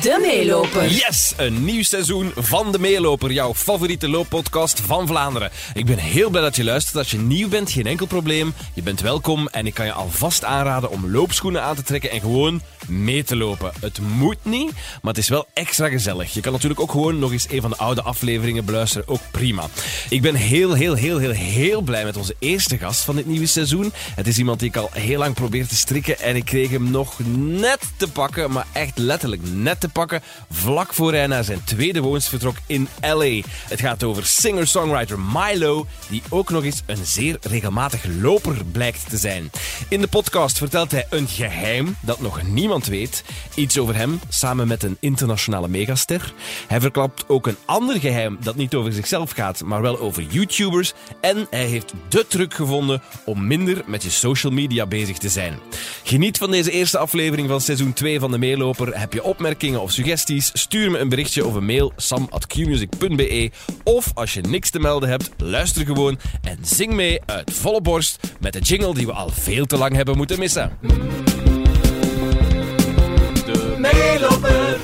[0.00, 0.88] De Meeloper.
[0.88, 5.50] Yes, een nieuw seizoen van De Meeloper, jouw favoriete looppodcast van Vlaanderen.
[5.74, 6.96] Ik ben heel blij dat je luistert.
[6.96, 8.54] Als je nieuw bent, geen enkel probleem.
[8.74, 12.20] Je bent welkom en ik kan je alvast aanraden om loopschoenen aan te trekken en
[12.20, 13.72] gewoon mee te lopen.
[13.80, 16.34] Het moet niet, maar het is wel extra gezellig.
[16.34, 19.66] Je kan natuurlijk ook gewoon nog eens een van de oude afleveringen beluisteren, ook prima.
[20.08, 23.46] Ik ben heel, heel, heel, heel, heel blij met onze eerste gast van dit nieuwe
[23.46, 23.92] seizoen.
[24.14, 26.90] Het is iemand die ik al heel lang probeer te strikken en ik kreeg hem
[26.90, 31.64] nog net te pakken, maar echt letterlijk net te pakken, vlak voor hij naar zijn
[31.64, 33.40] tweede woonst vertrok in LA.
[33.68, 39.16] Het gaat over singer-songwriter Milo, die ook nog eens een zeer regelmatig loper blijkt te
[39.16, 39.50] zijn.
[39.88, 44.68] In de podcast vertelt hij een geheim dat nog niemand weet, iets over hem samen
[44.68, 46.34] met een internationale megaster.
[46.66, 50.92] Hij verklapt ook een ander geheim dat niet over zichzelf gaat, maar wel over YouTubers.
[51.20, 55.58] En hij heeft de truc gevonden om minder met je social media bezig te zijn.
[56.02, 58.98] Geniet van deze eerste aflevering van seizoen 2 van de Meeloper.
[58.98, 60.50] Heb je opmerkingen of suggesties?
[60.52, 63.50] Stuur me een berichtje of een mail sam.qmusic.be
[63.84, 68.18] Of als je niks te melden hebt, luister gewoon en zing mee uit volle borst
[68.40, 70.78] met de jingle die we al veel te lang hebben moeten missen.
[73.44, 74.78] De meeloper.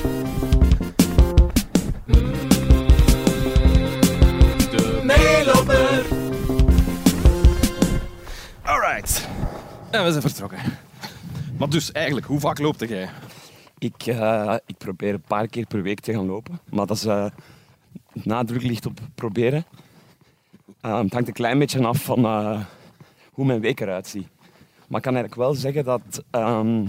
[4.71, 6.05] De meeloper.
[8.63, 9.27] Alright.
[9.91, 10.59] En we zijn vertrokken.
[11.57, 13.09] Maar dus eigenlijk, hoe vaak loopte jij?
[13.79, 16.59] Ik, eh, ik probeer een paar keer per week te gaan lopen.
[16.69, 17.25] Maar dat is, eh,
[18.13, 19.65] nadruk ligt op proberen.
[20.81, 22.25] Eh, het hangt een klein beetje af van
[23.31, 24.27] hoe mijn week eruit ziet.
[24.87, 26.83] Maar ik kan eigenlijk wel zeggen dat, ehm,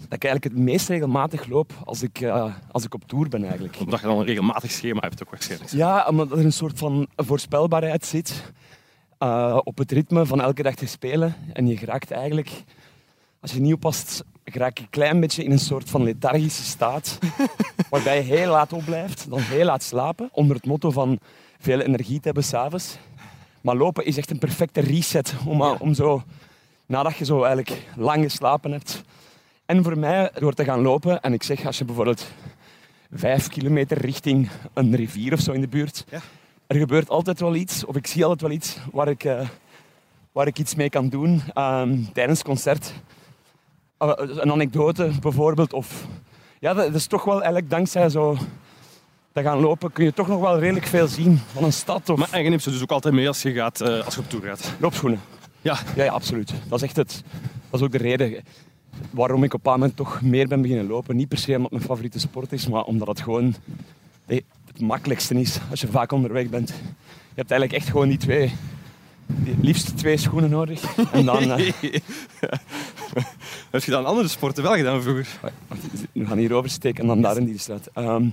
[0.00, 2.24] dat ik eigenlijk het meest regelmatig loop als ik,
[2.70, 3.76] als ik op tour ben eigenlijk.
[3.80, 5.70] Omdat je dan een regelmatig schema hebt ook waarschijnlijk.
[5.70, 8.52] Ja, omdat er een soort van voorspelbaarheid zit
[9.64, 11.34] op het ritme van elke dag te spelen.
[11.52, 12.64] En je geraakt eigenlijk,
[13.40, 17.18] als je niet oppast, geraak je een klein beetje in een soort van lethargische staat.
[17.90, 20.28] waarbij je heel laat opblijft, dan heel laat slapen.
[20.32, 21.18] Onder het motto van
[21.58, 22.98] veel energie te hebben s'avonds.
[23.60, 26.22] Maar lopen is echt een perfecte reset om, om zo,
[26.86, 29.02] nadat je zo eigenlijk lang geslapen hebt.
[29.66, 32.26] En voor mij, door te gaan lopen, en ik zeg als je bijvoorbeeld
[33.12, 36.04] vijf kilometer richting een rivier of zo in de buurt.
[36.66, 39.48] Er gebeurt altijd wel iets, of ik zie altijd wel iets waar ik, eh,
[40.32, 42.92] waar ik iets mee kan doen ehm, tijdens het concert.
[43.98, 46.06] Eh, een anekdote bijvoorbeeld, of
[46.60, 48.36] ja, dat, dat is toch wel eigenlijk dankzij zo
[49.32, 52.18] te gaan lopen kun je toch nog wel redelijk veel zien van een stad of
[52.18, 54.20] Maar en je neemt ze dus ook altijd mee als je, gaat, eh, als je
[54.20, 54.72] op tour gaat.
[54.80, 55.20] loopschoenen.
[55.60, 55.78] Ja.
[55.96, 56.52] Ja, ja, absoluut.
[56.68, 57.22] Dat is echt het.
[57.70, 58.44] Dat is ook de reden
[59.10, 61.16] waarom ik op een moment toch meer ben beginnen lopen.
[61.16, 63.54] Niet per se omdat het mijn favoriete sport is, maar omdat het gewoon
[64.26, 66.68] het makkelijkste is als je vaak onderweg bent.
[66.68, 68.52] Je hebt eigenlijk echt gewoon die twee,
[69.26, 70.96] die liefst twee schoenen nodig.
[71.12, 71.72] En dan, eh,
[73.70, 75.28] Heb je dan andere sporten wel gedaan vroeger?
[76.12, 77.90] we gaan hier oversteken en dan daar in die straat.
[77.94, 78.28] Ehm,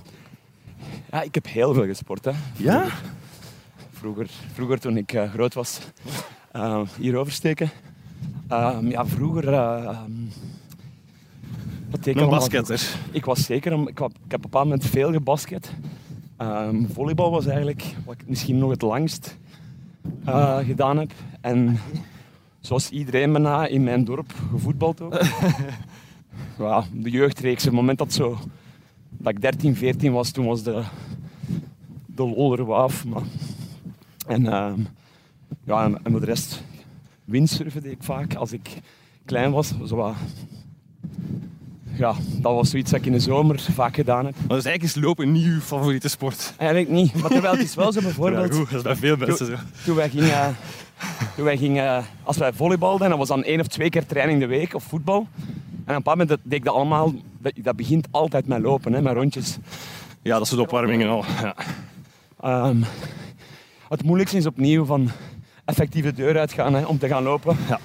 [1.10, 2.24] ja, ik heb heel veel gesport.
[2.24, 2.30] Hè.
[2.56, 2.86] Ja?
[3.92, 5.78] Vroeger, vroeger toen ik eh, groot was,
[6.52, 7.70] eh, hier oversteken.
[8.48, 9.50] Ehm, ja, vroeger.
[11.90, 12.88] wat ik Een basketter.
[13.10, 15.72] Ik was zeker, een- ik, ik heb op een bepaald moment veel gebasket.
[16.36, 19.36] Ehm, volleybal was eigenlijk wat ik misschien nog het langst
[20.24, 21.12] eh, gedaan heb.
[21.40, 21.78] En
[22.66, 25.20] zoals iedereen bijna in mijn dorp gevoetbald ook.
[26.58, 28.38] ja, de jeugdreeks, het moment dat, zo,
[29.10, 30.82] dat ik 13, 14 was, toen was de,
[32.06, 33.04] de lol er wel af.
[33.04, 33.22] Maar,
[34.26, 34.80] en, ehm,
[35.64, 36.62] ja, en, en voor de rest,
[37.24, 38.68] windsurfen deed ik vaak als ik
[39.24, 39.72] klein was.
[39.84, 40.14] Zo wat,
[41.96, 44.34] ja, dat was zoiets dat ik in de zomer vaak gedaan heb.
[44.34, 46.54] Maar dus eigenlijk is lopen niet je favoriete sport.
[46.56, 48.52] Eigenlijk niet, maar terwijl het is wel zo bijvoorbeeld...
[48.52, 49.54] Ja, goed, dat is bij veel mensen zo.
[49.84, 50.56] Toen wij gingen,
[51.34, 54.46] toen wij gingen als wij volleybalden, dat was dan één of twee keer training de
[54.46, 55.26] week of voetbal.
[55.84, 59.02] En op een moment deed ik dat allemaal, dat, dat begint altijd met lopen, hè,
[59.02, 59.58] met rondjes.
[60.22, 61.24] Ja, dat is de opwarming en al.
[61.42, 61.54] Ja.
[62.40, 62.82] Ehm,
[63.88, 65.10] het moeilijkste is opnieuw van
[65.64, 67.56] effectief de deur uitgaan hè, om te gaan lopen.
[67.68, 67.78] Ja.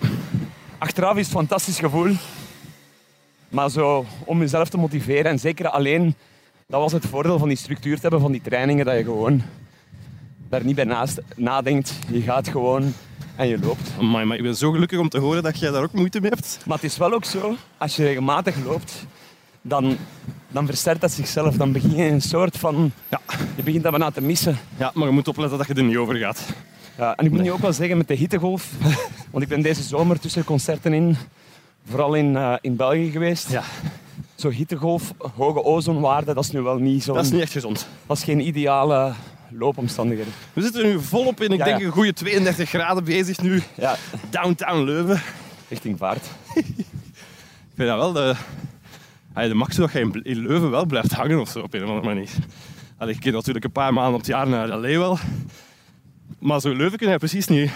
[0.78, 2.14] Achteraf is het een fantastisch gevoel.
[3.50, 6.16] Maar zo, om jezelf te motiveren en zeker alleen,
[6.68, 9.42] dat was het voordeel van die structuur te hebben van die trainingen, dat je gewoon
[10.52, 11.94] daar niet bij naast, nadenkt.
[12.12, 12.94] Je gaat gewoon
[13.36, 13.92] en je loopt.
[14.00, 16.30] Amai, maar ik ben zo gelukkig om te horen dat jij daar ook moeite mee
[16.30, 16.60] hebt.
[16.66, 19.06] Maar het is wel ook zo, als je regelmatig loopt,
[19.62, 19.98] dan,
[20.48, 21.56] dan versterkt dat zichzelf.
[21.56, 22.92] Dan begin je een soort van...
[23.10, 23.20] Ja.
[23.56, 24.58] Je begint dat bijna te missen.
[24.78, 26.54] Ja, maar je moet opletten dat je er niet over gaat.
[26.98, 28.72] Ja, en ik moet nu ook wel zeggen met de hittegolf,
[29.32, 31.18] want ik ben deze zomer tussen concerten in,
[31.86, 33.50] vooral in, eh, in België geweest.
[33.50, 33.64] Ja.
[34.36, 37.14] Zo hittegolf, hoge ozonwaarde, dat is nu wel niet zo.
[37.14, 37.88] Dat is niet echt gezond.
[38.08, 39.14] dat is geen ideale
[39.54, 40.34] loopomstandigheden.
[40.54, 43.62] We zitten nu volop in, ik Ja, denk, een goede 32 graden bezig nu.
[43.78, 43.96] Ja,
[44.30, 45.22] Downtown Leuven.
[45.70, 46.26] richting vaart.
[47.72, 48.36] Ik vind dat wel de,
[49.34, 51.90] Allee, de max dat je in, Leuven wel blijft hangen of zo op een of
[51.90, 52.30] andere manier.
[52.98, 54.98] Allee, ik ken natuurlijk een paar maanden op het jaar naar L.A.
[54.98, 55.18] wel.
[56.40, 57.72] Maar zo Leuven kun je precies niet,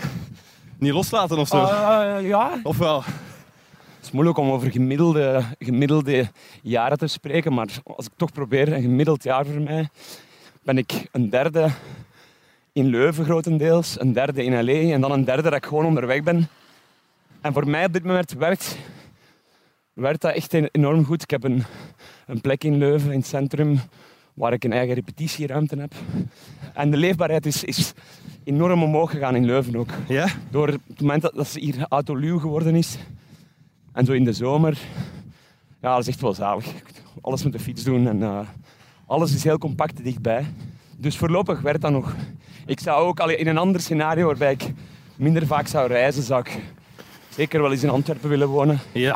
[0.78, 1.64] niet loslaten of zo.
[1.66, 3.04] Eh, ja, Of wel?
[3.04, 6.28] Het is moeilijk om over gemiddelde, gemiddelde
[6.62, 9.90] jaren te spreken, maar als ik toch probeer, een gemiddeld jaar voor mij,
[10.66, 11.70] ben ik een derde
[12.74, 14.94] in Leuven grotendeels, een derde in L.A.
[14.94, 16.48] en dan een derde dat ik gewoon onderweg ben.
[17.42, 18.78] En voor mij op dit moment werkt,
[19.94, 21.22] werkt dat echt en- enorm goed.
[21.22, 21.64] Ik heb een,
[22.28, 23.80] een plek in Leuven, in het centrum,
[24.34, 25.94] waar ik een eigen repetitieruimte heb.
[26.74, 27.94] En de leefbaarheid is, is
[28.44, 29.90] enorm omhoog gegaan in Leuven ook.
[30.08, 30.28] Ja?
[30.50, 32.98] Door het moment dat, dat ze hier autoluw geworden is.
[33.94, 34.78] En zo in de zomer.
[35.82, 36.66] Ja, dat is echt wel zalig.
[37.22, 38.40] Alles met de fiets doen en eh,
[39.06, 40.46] alles is heel compact dichtbij.
[40.98, 42.16] Dus voorlopig werkt dat nog.
[42.66, 44.64] Ik zou ook in een ander scenario waarbij ik
[45.16, 46.60] minder vaak zou reizen, zou ik
[47.30, 48.80] zeker wel eens in Antwerpen willen wonen.
[48.92, 49.16] Ja.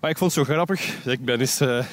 [0.00, 1.06] Maar ik vond het zo grappig.
[1.06, 1.84] Ik ben eens eh,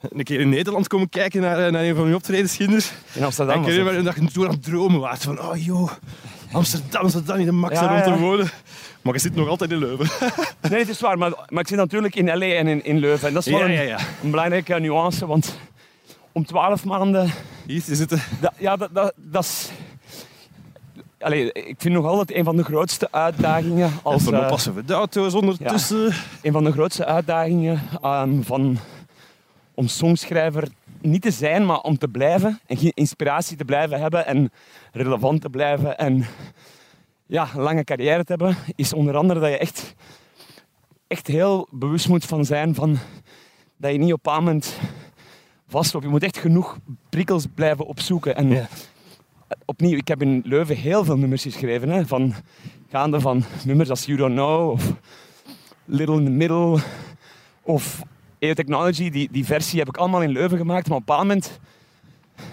[0.00, 2.84] een keer in Nederland komen kijken naar, eh, naar een van uw optredens, kinderen.
[3.12, 3.54] In Amsterdam.
[3.54, 5.16] En ik herinner me dat je toen aan het dromen.
[5.18, 5.90] Van, oh joh,
[6.52, 8.50] Amsterdam dan niet de max Ja, om te wonen.
[9.02, 10.06] Maar je zit nog altijd in Leuven.
[10.70, 13.28] Nee, het is waar, maar, maar ik zit natuurlijk in LA en in, in Leuven.
[13.28, 15.58] En dat is wel Ja, een, een belangrijke nuance, want
[16.32, 17.30] om 12 maanden
[17.66, 18.10] Hier het.
[18.40, 19.70] Dat, ja, dat, dat, dat is...
[21.18, 24.14] Allee, ik vind nog altijd een van de grootste uitdagingen als...
[24.14, 26.14] Als we eh, oppassen voor de auto's ondertussen.
[26.42, 28.78] een van de grootste uitdagingen ehm, van,
[29.74, 30.68] om songschrijver
[31.00, 34.52] niet te zijn, maar om te blijven en inspiratie te blijven hebben en
[34.92, 36.26] relevant te blijven en
[37.26, 39.94] ja, een lange carrière te hebben, is onder andere dat je echt,
[41.06, 42.98] echt heel bewust moet van zijn van
[43.76, 44.76] dat je niet op een moment
[45.80, 46.78] Je moet echt genoeg
[47.08, 48.36] prikkels blijven opzoeken.
[48.36, 48.68] En Ja.
[49.64, 51.88] opnieuw, ik heb in Leuven heel veel nummers geschreven.
[51.88, 52.34] Hè, van,
[52.90, 54.92] gaande van nummers als You Don't Know of
[55.84, 56.78] Little in the Middle
[57.62, 58.02] of
[58.38, 59.10] EO Technology.
[59.10, 60.88] Die, die versie heb ik allemaal in Leuven gemaakt.
[60.88, 61.58] Maar op een bepaald moment,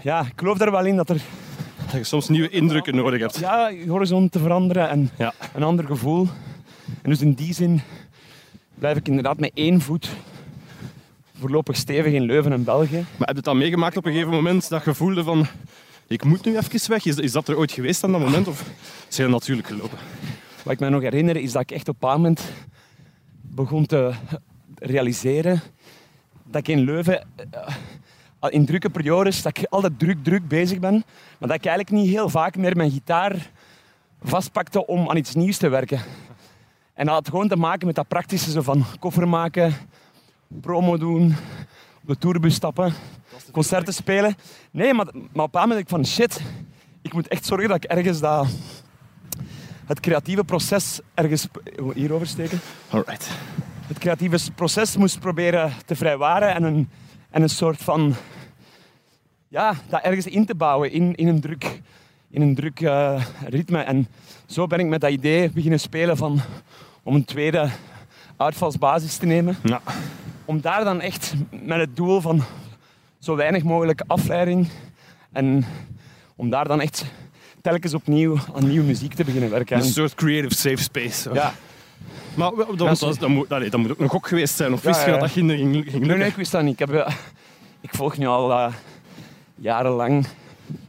[0.04, 1.22] ja, ik geloof er wel in dat er
[1.86, 3.40] Dat je soms nieuwe indrukken nodig hebt.
[3.40, 5.34] ja, je horizon te veranderen en Ja.
[5.54, 6.28] een ander gevoel.
[7.02, 7.82] En dus in die zin
[8.76, 10.10] blijf ik inderdaad met één voet
[11.40, 13.06] voorlopig stevig in Leuven en België.
[13.18, 15.48] Maar heb je het dan meegemaakt op een gegeven moment dat je voelde van...
[16.08, 17.06] Ik moet nu even weg.
[17.06, 18.48] Is, is dat er ooit geweest aan dat moment?
[18.48, 18.68] Of is
[19.06, 19.98] het heel natuurlijk gelopen?
[20.64, 22.42] Wat ik me nog herinner is dat ik echt op een moment
[23.42, 24.14] begon te
[24.76, 25.62] realiseren
[26.44, 27.28] dat ik in Leuven
[28.40, 31.04] eh, in drukke periodes dat ik altijd druk, druk bezig ben,
[31.38, 33.50] maar dat ik eigenlijk niet heel vaak meer mijn gitaar
[34.22, 36.02] vastpakte om aan iets nieuws te werken.
[36.94, 39.74] En dat had gewoon te maken met dat praktische zo van koffer maken,
[40.62, 41.36] promo doen,
[42.02, 42.94] op de tourbus stappen,
[43.52, 44.36] concerten spelen.
[44.72, 46.42] Nee, maar, maar op een bepaald moment ik van shit,
[47.02, 48.48] ik moet echt zorgen dat ik ergens dat
[49.86, 51.48] het creatieve proces ergens
[51.94, 52.60] hierover steken.
[52.90, 53.30] Alright.
[53.88, 56.90] Het creatieve proces moest proberen te vrijwaren en een,
[57.30, 58.16] en een soort van
[59.48, 61.82] ja, dat ergens in te bouwen in, in een druk,
[62.30, 63.80] in een druk eh, ritme.
[63.80, 64.08] En
[64.46, 66.42] zo ben ik met dat idee beginnen spelen van
[67.04, 67.70] om een tweede
[68.38, 69.58] uitvalsbasis te nemen.
[69.64, 69.82] Ja.
[70.50, 72.44] Om daar dan echt met het doel van
[73.20, 74.68] zo weinig mogelijk afleiding
[75.32, 75.66] en
[76.36, 77.06] om daar dan echt
[77.62, 79.78] telkens opnieuw aan nieuwe muziek te beginnen werken.
[79.78, 81.34] Een En- soort creative safe space.
[81.34, 81.54] ja,
[82.36, 84.74] Maar dat, dat, moet, dat moet ook een gok geweest zijn.
[84.74, 86.18] Of Ja, wist je dat dat ging, ging, ging Nee, lukken?
[86.18, 86.74] nee, ik wist dat niet.
[86.74, 87.14] Ik, heb, eh,
[87.82, 88.74] ik volg nu al eh,
[89.56, 90.28] jarenlang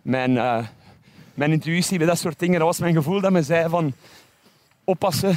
[0.02, 0.66] mijn, eh,
[1.34, 2.58] mijn intuïtie bij dat soort dingen.
[2.58, 3.92] Dat was mijn gevoel dat me zei van
[4.84, 5.36] oppassen.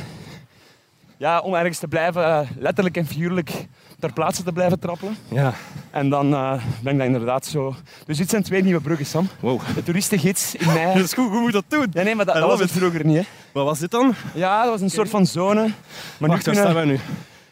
[1.24, 3.68] Ja, om ergens te blijven, eh, letterlijk en figuurlijk
[4.00, 5.18] ter plaatse te blijven trappelen.
[5.28, 5.54] Ja.
[5.92, 7.76] En dan eh, ben ik dat inderdaad zo...
[8.06, 9.28] Dus dit zijn twee nieuwe bruggen, Sam.
[9.40, 9.62] Wow.
[9.76, 10.94] De toeristengids in mij...
[10.94, 11.88] Dat is goed, hoe moet dat doen?
[11.94, 13.18] Ja, nee, maar dat, dat was het vroeger niet.
[13.18, 13.24] Hè.
[13.52, 14.14] Wat was dit dan?
[14.34, 15.70] Ja, dat was een soort van zone.
[16.18, 17.00] Maar nu, waar staan wij nu?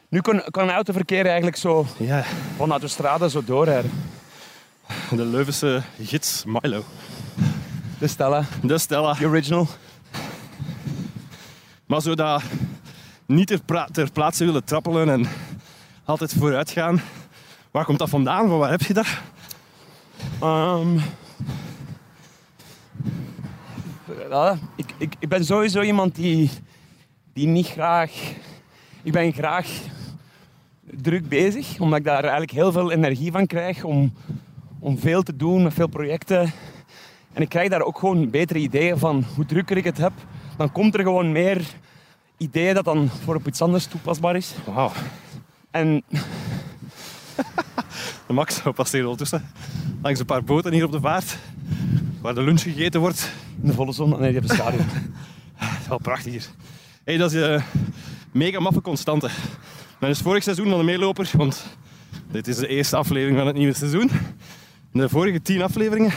[0.10, 2.24] nu kon, kon een autoverkeer eigenlijk zo Ja,
[2.56, 3.92] van de autostrade zo doorrijden.
[5.10, 6.84] de Leuvense gids Milo.
[8.00, 9.14] De Stella, De Stella.
[9.14, 9.68] the original.
[11.86, 12.42] Maar zo dat
[13.32, 15.28] niet ter, ter plaatse willen trappelen en
[16.06, 17.02] altijd vooruit gaan.
[17.72, 18.48] Waar komt dat vandaan?
[18.48, 19.08] Van waar heb je dat?
[20.40, 20.98] Ehm,
[24.30, 26.50] ja, ik, ik, ik ben sowieso iemand die,
[27.34, 28.12] die niet graag...
[29.04, 29.68] Ik ben graag
[30.84, 34.14] druk bezig, omdat ik daar eigenlijk heel veel energie van krijg om,
[34.80, 36.52] om veel te doen met veel projecten.
[37.34, 40.14] En ik krijg daar ook gewoon betere ideeën van hoe drukker ik het heb.
[40.58, 41.62] Dan komt er gewoon meer
[42.42, 44.54] ideeën dat dan voor op iets anders toepasbaar is.
[44.66, 44.92] Wauw.
[45.72, 46.04] En
[48.28, 49.52] De Max we passeren ondertussen
[50.02, 51.38] langs een paar boten hier op de vaart.
[52.22, 53.32] Waar de lunch gegeten wordt.
[53.62, 54.78] in de volle zon, nee, die hebben schaduw.
[55.60, 56.46] Dat is wel prachtig hier.
[57.04, 57.64] Hey, dat is een
[58.32, 59.30] mega maffe constante.
[60.00, 61.66] Dat is vorig seizoen van de meeloper, want
[62.32, 64.10] Dit is de eerste aflevering van het nieuwe seizoen.
[64.94, 66.14] In de vorige tien afleveringen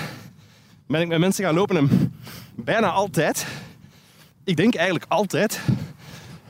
[0.87, 2.15] ben ik met mensen gaan lopen en
[2.57, 3.47] bijna altijd,
[4.45, 5.61] ik denk eigenlijk altijd,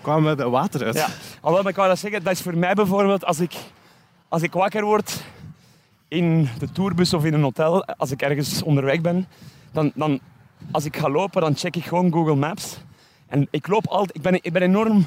[0.04, 0.94] we bij water uit.
[0.94, 1.06] Ja.
[1.68, 3.54] Ik wou zeggen, dat is voor mij bijvoorbeeld als ik,
[4.28, 5.25] als ik wakker word
[6.08, 9.26] in de tourbus of in een hotel, als ik ergens onderweg ben,
[9.73, 10.20] dan, dan
[10.70, 12.78] als ik ga lopen, dan check ik gewoon Google Maps.
[13.26, 15.06] En ik loop altijd, ik ben, ik ben enorm,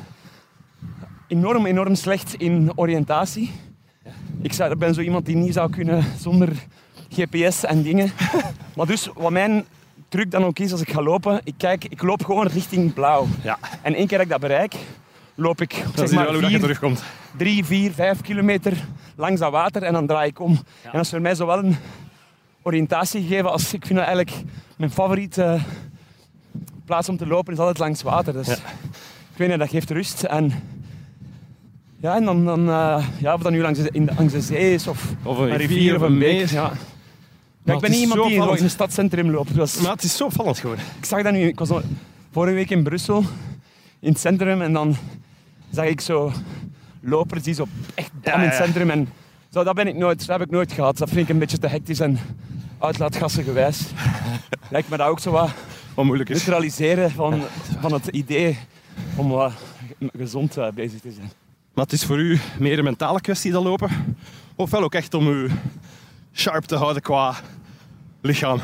[1.28, 3.52] enorm, enorm slecht in oriëntatie.
[4.42, 6.50] Ik ben zo iemand die niet zou kunnen zonder
[7.10, 8.12] GPS en dingen.
[8.76, 9.66] Maar dus, wat mijn
[10.10, 13.28] truc dan ook is als ik ga lopen, ik, kijk, ik loop gewoon richting blauw.
[13.44, 13.58] Ja.
[13.82, 14.76] En één keer dat ik dat bereik,
[15.36, 17.04] loop ik zeg maar dat je vier, terugkomt.
[17.38, 18.74] drie, vier, vijf kilometer
[19.16, 20.52] langs dat water en dan draai ik om.
[20.84, 21.76] En dat is voor mij zo wel een
[22.62, 24.44] oriëntatie gegeven als ik vind dat eigenlijk
[24.78, 25.60] mijn favoriete
[26.86, 28.34] plaats om te lopen is altijd langs water.
[28.34, 28.54] Dus Ja.
[29.32, 30.24] ik weet niet, dat geeft rust.
[30.24, 30.52] En
[32.00, 34.42] ja, en dan, dan eh, ja, of dat nu langs de, in de, langs de
[34.42, 36.34] zee is of, Of een rivier of een beek.
[36.36, 36.54] meer.
[36.54, 36.72] Ja.
[37.68, 39.56] Ja, ik ben niet iemand die in het stadscentrum loopt.
[39.56, 40.86] Dus Maar het is zo opvallend geworden.
[40.98, 41.70] ik zag dat nu, ik was
[42.32, 43.24] vorige week in Brussel,
[44.00, 44.96] in het centrum, en dan
[45.72, 46.32] zag ik zo
[47.02, 48.90] lopers die zo echt bam in het centrum.
[48.90, 49.10] En
[49.54, 50.98] zo, dat, ben ik nooit, dat heb ik nooit gehad.
[50.98, 52.20] Dat vind ik een beetje te hectisch en
[52.80, 53.82] uitlaatgassen gewijs.
[54.70, 55.50] Lijkt me dat ook zo wat
[55.94, 56.36] Wat moeilijk is.
[56.38, 57.42] neutraliseren van,
[57.80, 58.58] van het idee
[59.16, 59.52] om wat
[60.18, 61.32] gezond eh, bezig te zijn.
[61.74, 63.90] Maar het is voor u meer een mentale kwestie dan lopen?
[64.56, 65.50] Ofwel ook echt om u
[66.34, 67.36] sharp te houden qua
[68.28, 68.60] lichaam?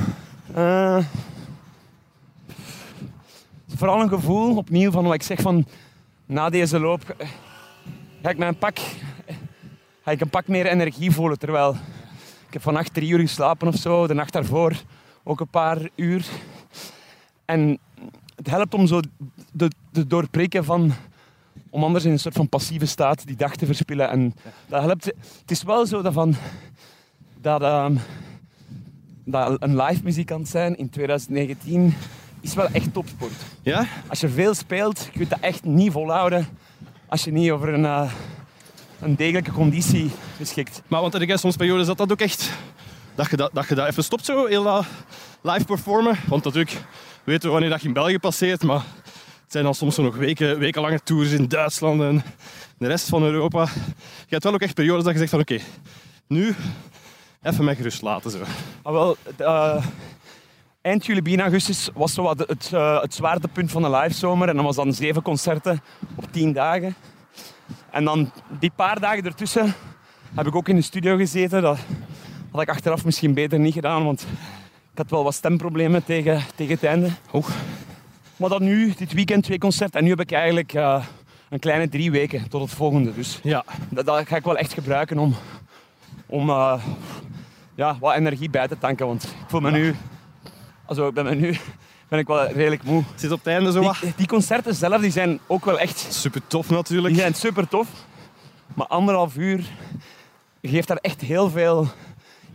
[0.53, 0.98] Eh,
[3.67, 5.65] vooral een gevoel, opnieuw, van wat ik zeg van
[6.25, 7.27] na deze loop eh,
[8.22, 8.77] ga ik mijn pak,
[10.03, 11.39] ga ik een pak meer energie voelen.
[11.39, 11.72] Terwijl
[12.48, 14.74] ik heb vannacht drie uur geslapen of zo, de nacht daarvoor
[15.24, 16.25] ook een paar uur.
[17.46, 17.79] En
[18.36, 19.00] het helpt om zo
[19.51, 20.93] de, de doorprikken van,
[21.70, 24.10] om anders in een soort van passieve staat die dag te verspillen.
[24.10, 24.36] En
[24.67, 25.05] dat helpt.
[25.05, 26.36] Het is wel zo dat van,
[27.41, 27.96] dat, ehm,
[29.24, 31.94] dat een live muzikant zijn in 2019
[32.42, 33.34] is wel echt topsport.
[33.62, 33.86] Ja?
[34.08, 36.48] Als je veel speelt, je kunt dat echt niet volhouden
[37.08, 38.12] als je niet over een, eh,
[39.00, 40.82] een degelijke conditie beschikt.
[40.88, 42.51] Maar want er soms periodes dat dat ook echt...
[43.15, 44.86] Dat je dat, dat je dat even stopt zo, heel dat
[45.42, 46.15] live performen.
[46.27, 46.77] Want natuurlijk
[47.24, 48.84] weten we wanneer dat je in België passeert, maar
[49.44, 52.24] het zijn dan soms nog weken, wekenlange tours in Duitsland en
[52.77, 53.63] de rest van Europa.
[54.03, 55.60] Je hebt wel ook echt periodes dat je zegt van oké,
[56.27, 56.56] nu
[57.43, 58.31] even mij gerust laten.
[58.31, 58.38] Zo.
[58.83, 59.85] Maar wel, eh,
[60.81, 64.50] eind juli, begin augustus was zo wat het, eh, het zwaartepunt van de live zomer.
[64.50, 65.81] En dat was dan zeven concerten
[66.15, 66.95] op tien dagen.
[67.91, 69.73] En dan die paar dagen ertussen
[70.33, 71.62] heb ik ook in de studio gezeten.
[71.62, 71.77] Dat
[72.51, 74.21] had ik achteraf misschien beter niet gedaan, want
[74.91, 77.09] ik had wel wat stemproblemen tegen, tegen het einde.
[77.31, 77.47] Oh.
[78.35, 80.00] Maar dan nu, dit weekend, twee concerten.
[80.00, 81.05] En nu heb ik eigenlijk eh,
[81.50, 83.13] een kleine drie weken tot het volgende.
[83.13, 85.35] Dus Ja, dat, dat ga ik wel echt gebruiken om,
[86.25, 86.50] om
[87.75, 89.08] ja, wat energie bij te tanken.
[89.08, 89.96] Want ik voel me nu,
[90.86, 91.58] also, ik ben me nu
[92.13, 93.03] ben ik wel redelijk moe.
[93.12, 93.98] het zit op het einde zo wat.
[94.01, 97.13] Die, die concerten zelf die zijn ook wel echt Super tof natuurlijk.
[97.13, 97.88] die zijn super tof.
[98.74, 99.65] Maar anderhalf uur
[100.62, 101.88] geeft daar echt heel veel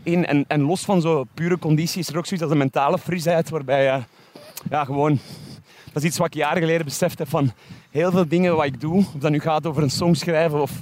[0.02, 0.26] in.
[0.26, 3.50] En, en los van zo pure conditie is er ook zoiets als een mentale frisheid.
[3.50, 4.02] Waarbij je
[4.70, 5.18] ja, gewoon...
[5.92, 7.52] Dat is iets wat ik jaren geleden besefte van
[7.90, 8.96] heel veel dingen wat ik doe.
[8.96, 10.72] Of dat nu gaat over een song schrijven of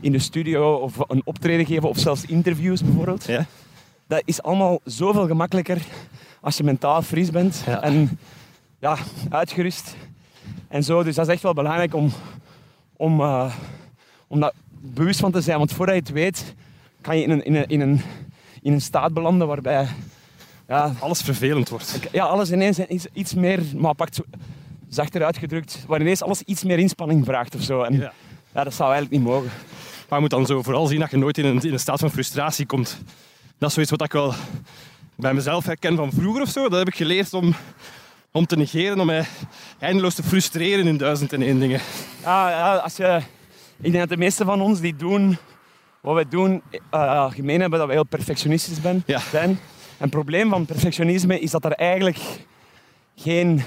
[0.00, 3.24] in de studio of een optreden geven of zelfs interviews bijvoorbeeld.
[3.24, 3.46] Ja.
[4.06, 5.78] Dat is allemaal zoveel gemakkelijker
[6.40, 7.82] als je mentaal fris bent Ja.
[7.82, 8.18] en
[8.78, 8.96] ja,
[9.30, 9.96] uitgerust.
[10.68, 12.12] En zo, dus dat is echt wel belangrijk om,
[12.96, 13.54] om, eh,
[14.26, 15.58] om daar bewust van te zijn.
[15.58, 16.54] Want voordat je het weet,
[17.00, 18.00] kan je in een, in een, in een,
[18.62, 19.88] in een staat belanden waarbij
[20.68, 21.98] ja, Alles vervelend wordt.
[22.12, 24.20] ja, alles ineens iets, iets meer, maar pakt
[24.88, 27.82] zachter uitgedrukt, waar ineens alles iets meer inspanning vraagt of zo.
[27.82, 28.12] En Ja.
[28.54, 29.50] ja, dat zou eigenlijk niet mogen.
[30.08, 32.00] Maar je moet dan zo vooral zien dat je nooit in een, in een staat
[32.00, 32.98] van frustratie komt.
[33.58, 34.34] Dat is zoiets wat ik wel
[35.14, 36.68] bij mezelf herken van vroeger of zo.
[36.68, 37.54] Dat heb ik geleerd om,
[38.30, 39.26] om te negeren, om mij
[39.78, 41.80] eindeloos te frustreren in duizend en één dingen.
[42.22, 43.20] Ja, ja, als je,
[43.76, 45.38] ik denk dat de meeste van ons die doen
[46.00, 49.18] wat wij doen, eh, gemeen hebben dat we heel perfectionistisch ben, Ja.
[49.18, 49.48] zijn.
[49.50, 49.58] En
[50.02, 52.18] het probleem van perfectionisme is dat er eigenlijk
[53.16, 53.62] geen,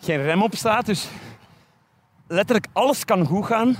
[0.00, 0.86] geen rem op staat.
[0.86, 1.06] Dus
[2.26, 3.76] letterlijk alles kan goed gaan,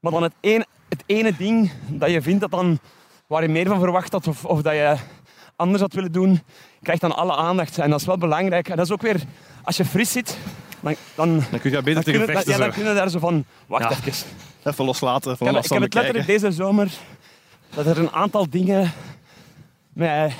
[0.00, 2.78] maar dan het, een, het ene ding dat je vindt dat dan,
[3.32, 4.96] waar je meer van verwacht had of, of dat je
[5.56, 6.42] anders had willen doen,
[6.82, 7.78] krijgt dan alle aandacht.
[7.78, 8.68] En dat is wel belangrijk.
[8.68, 9.20] En dat is ook weer,
[9.62, 10.38] als je fris zit,
[10.80, 12.52] dan, dan, Dan kun je beter tegen vechten.
[12.52, 13.90] ja, dan kunnen daar zo van, wacht Ja.
[13.90, 14.26] even.
[14.64, 16.90] Even loslaten, van Ik heb, ik heb afstand het letterlijk deze zomer,
[17.74, 18.92] dat er een aantal dingen
[19.92, 20.34] mij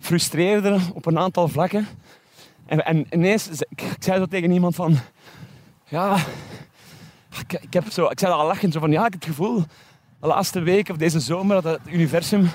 [0.00, 1.88] frustreerden op een aantal vlakken.
[2.66, 4.98] En, en ineens, ik, ik zei zo tegen iemand van,
[5.84, 6.16] ja,
[7.40, 9.30] ik, ik heb zo, ik zei dat al lachend, zo van, ja, ik heb het
[9.30, 9.64] gevoel,
[10.20, 12.50] de laatste week of deze zomer dat het universum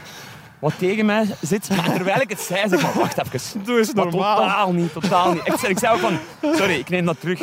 [0.59, 1.69] wat tegen mij zit.
[1.69, 3.63] Maar terwijl ik het zei, zeg maar wacht even.
[3.63, 4.37] Doe eens Maar normaal.
[4.37, 5.47] totaal niet, totaal niet.
[5.47, 6.17] Ik zei, ik zei ook van,
[6.55, 7.39] sorry, ik neem dat terug.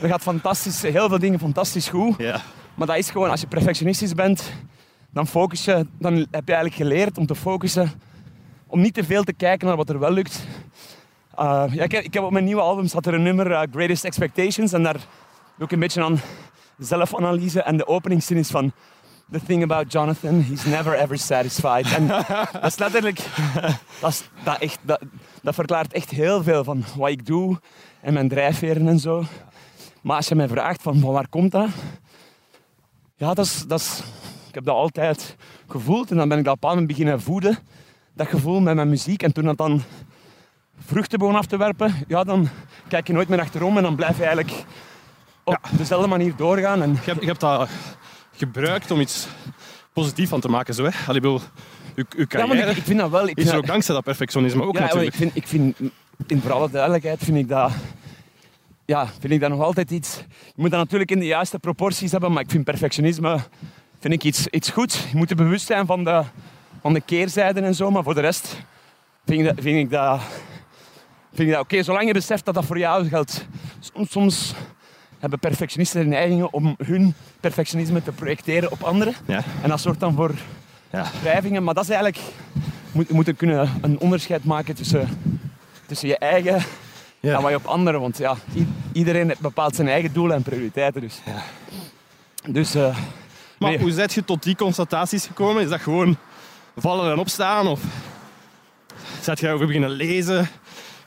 [0.00, 2.14] Er gaat fantastisch, heel veel dingen fantastisch goed.
[2.18, 2.40] Ja.
[2.74, 4.52] Maar dat is gewoon, als je perfectionistisch bent,
[5.10, 7.92] dan focus je, dan heb je eigenlijk geleerd om te focussen,
[8.66, 10.46] om niet te veel te kijken naar wat er wel lukt.
[11.38, 13.60] Uh, ja, ik, heb, ik heb op mijn nieuwe album staat er een nummer, uh,
[13.72, 14.96] Greatest Expectations, en daar
[15.56, 16.20] doe ik een beetje aan
[16.78, 17.62] zelfanalyse.
[17.62, 18.72] En de openingszin is van,
[19.34, 21.92] The thing about Jonathan, he's never ever satisfied.
[21.92, 22.06] En
[22.52, 23.18] dat is letterlijk,
[24.00, 25.00] dat, is, dat, echt, dat,
[25.42, 27.60] dat verklaart echt heel veel van wat ik doe
[28.00, 29.24] en mijn drijfveren en zo.
[30.02, 31.68] Maar als je mij vraagt van, van waar komt dat?
[33.16, 34.02] Ja, dat is, dat is,
[34.48, 35.36] ik heb dat altijd
[35.68, 37.58] gevoeld en dan ben ik dat op moment beginnen voeden.
[38.12, 39.22] Dat gevoel met mijn muziek.
[39.22, 39.82] En toen dat dan
[40.78, 42.48] vruchten begon af te werpen, ja, dan
[42.88, 44.64] kijk je nooit meer achterom en dan blijf je eigenlijk
[45.44, 46.82] op dezelfde manier doorgaan.
[46.82, 47.68] En, Je hebt, je hebt dat
[48.36, 49.26] gebruikt om iets
[49.92, 50.74] positiefs van te maken.
[50.74, 50.90] Zo, hè?
[50.90, 51.40] Allee, ik bedoel,
[51.94, 53.28] uw, uw ja, maar carrière ik, ik vind dat wel...
[53.28, 55.12] Ik is er dat- ook dankzij dat perfectionisme ook ja, natuurlijk.
[55.12, 55.78] ik vind, ik vind,
[56.26, 57.72] in voor alle duidelijkheid, vind ik dat...
[58.84, 60.16] Ja, vind ik dat nog altijd iets...
[60.28, 63.38] Je moet dat natuurlijk in de juiste proporties hebben, maar ik vind perfectionisme
[64.00, 64.92] vind ik iets, iets goed.
[65.10, 66.22] Je moet je bewust zijn van de,
[66.80, 68.56] van de keerzijden en zo, maar voor de rest
[69.26, 69.54] vind ik dat...
[69.62, 70.20] Vind ik dat
[71.34, 73.46] vind ik dat oké, zolang je beseft dat dat voor jou geldt.
[73.80, 74.54] Soms, soms
[75.30, 79.14] hebben perfectionisten de neigingen om hun perfectionisme te projecteren op anderen.
[79.26, 79.42] Ja.
[79.62, 80.34] En dat zorgt dan voor
[80.90, 81.06] Ja.
[81.22, 81.64] wrijvingen.
[81.64, 82.20] Maar dat is eigenlijk...
[82.92, 85.08] Moet, je moet kunnen een onderscheid maken tussen,
[85.86, 86.62] tussen je eigen
[87.20, 87.36] Ja.
[87.36, 88.00] en wat je op anderen...
[88.00, 88.36] Want ja,
[88.92, 91.00] iedereen bepaalt zijn eigen doelen en prioriteiten.
[91.00, 91.20] Dus,
[92.48, 92.96] dus eh,
[93.58, 93.78] Maar nee.
[93.78, 95.62] hoe zet je tot die constataties gekomen?
[95.62, 96.16] Is dat gewoon
[96.76, 97.66] vallen en opstaan?
[97.66, 97.80] Of
[99.20, 100.48] zet je over beginnen lezen?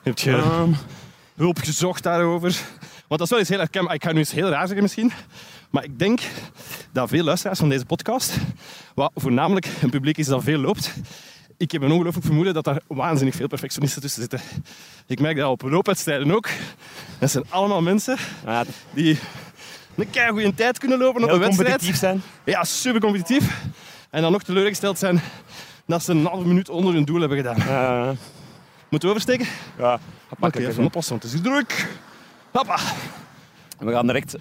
[0.04, 0.72] Heb je ehm,
[1.36, 2.62] hulp gezocht daarover?
[3.08, 3.94] Want dat is wel eens heel herkenbaar.
[3.94, 5.12] Ik ga nu eens heel raar zeggen misschien.
[5.70, 6.20] Maar ik denk
[6.92, 8.38] dat veel luisteraars van deze podcast,
[8.96, 10.94] wat voornamelijk een publiek is dat veel loopt,
[11.58, 14.40] ik heb een ongelooflijk vermoeden dat daar waanzinnig veel perfectionisten tussen zitten.
[15.08, 16.50] Ik merk dat op loopwedstrijden ook.
[17.20, 18.18] Dat zijn allemaal mensen
[18.94, 19.20] die
[19.96, 21.70] een keigoede tijd kunnen lopen op heel een wedstrijd.
[21.70, 22.22] competitief zijn.
[22.46, 23.62] Ja, super competitief.
[24.10, 25.22] En dan nog teleurgesteld zijn
[25.86, 27.58] dat ze een halve minuut onder hun doel hebben gedaan.
[28.90, 29.48] Moeten we oversteken?
[29.78, 30.02] ja, Oké,
[30.40, 30.70] makkelijk.
[30.72, 31.88] even oppassen, want het is druk.
[32.58, 32.78] Hoppa.
[33.78, 34.36] We gaan direct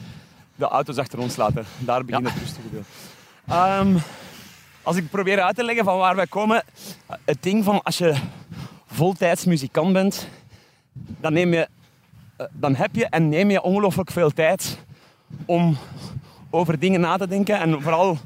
[0.55, 1.64] de auto's achter ons laten.
[1.79, 2.83] Daar begint het rustige deel.
[3.46, 3.96] Ehm,
[4.83, 6.64] als ik probeer uit te leggen van waar wij komen.
[7.24, 8.14] Het ding van als je
[8.87, 10.29] voltijds muzikant bent,
[10.92, 11.68] dan, neem je,
[12.37, 14.79] eh, dan heb je en neem je ongelooflijk veel tijd
[15.44, 15.76] om
[16.50, 17.59] over dingen na te denken.
[17.59, 18.18] En vooral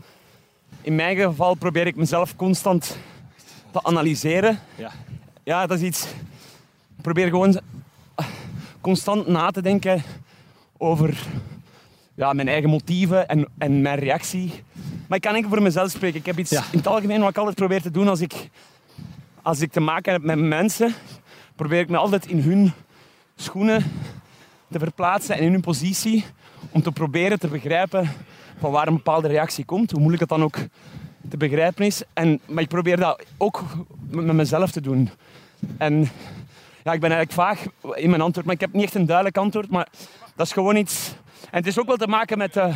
[0.81, 2.98] in mijn geval probeer ik mezelf constant
[3.70, 4.59] te analyseren.
[4.74, 4.90] Ja.
[5.42, 6.05] Ja, dat is iets.
[6.96, 7.61] Ik probeer gewoon
[8.81, 10.03] constant na te denken
[10.79, 11.27] over
[12.14, 14.53] ja, mijn eigen motieven en, en mijn reactie.
[15.07, 16.19] Maar ik kan enkel voor mezelf spreken.
[16.19, 16.62] Ik heb iets Ja.
[16.73, 18.49] in het algemeen wat ik altijd probeer te doen als ik,
[19.43, 20.95] als ik te maken heb met mensen,
[21.57, 22.73] probeer ik me altijd in hun
[23.37, 23.85] schoenen
[24.71, 26.25] te verplaatsen en in hun positie
[26.71, 28.09] om te proberen te begrijpen
[28.59, 30.57] van waar een bepaalde reactie komt, hoe moeilijk het dan ook
[31.29, 32.03] te begrijpen is.
[32.12, 33.62] En, maar ik probeer dat ook
[34.09, 35.11] met met mezelf te doen.
[35.79, 36.09] En
[36.85, 37.64] ja, ik ben eigenlijk vaag
[37.97, 39.71] in mijn antwoord, maar ik heb niet echt een duidelijk antwoord.
[39.71, 39.88] Maar
[40.37, 41.12] dat is gewoon iets.
[41.40, 42.73] En het is ook wel te maken met de,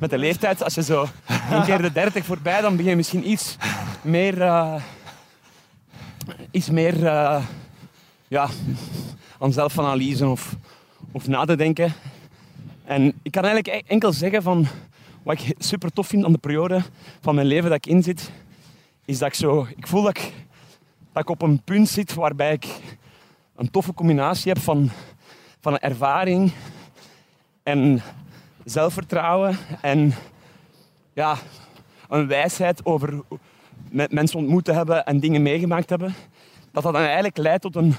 [0.00, 0.62] met de leeftijd.
[0.62, 1.06] Als je zo
[1.50, 3.56] een keer de 30 voorbij, dan begin je misschien iets
[4.02, 4.42] meer.
[4.42, 4.82] eh,
[6.50, 7.06] iets meer.
[7.06, 7.44] eh,
[8.28, 8.48] ja,
[9.40, 10.54] aan zelfanalyse of,
[11.12, 11.92] of na denken.
[12.84, 14.66] En ik kan eigenlijk e- enkel zeggen van.
[15.22, 16.82] Wat ik super tof vind aan de periode
[17.20, 18.30] van mijn leven dat ik in zit,
[19.04, 19.66] is dat ik zo.
[19.76, 20.18] Ik voel dat
[21.14, 22.66] ik op een punt zit waarbij ik
[23.56, 24.90] een toffe combinatie heb van,
[25.60, 26.52] van een ervaring
[27.62, 28.02] en
[28.64, 30.14] zelfvertrouwen en
[31.12, 31.36] ja,
[32.08, 33.22] een wijsheid over
[33.90, 36.14] mensen ontmoet te hebben en dingen meegemaakt hebben.
[36.72, 37.94] Dat dat dan eigenlijk leidt tot een...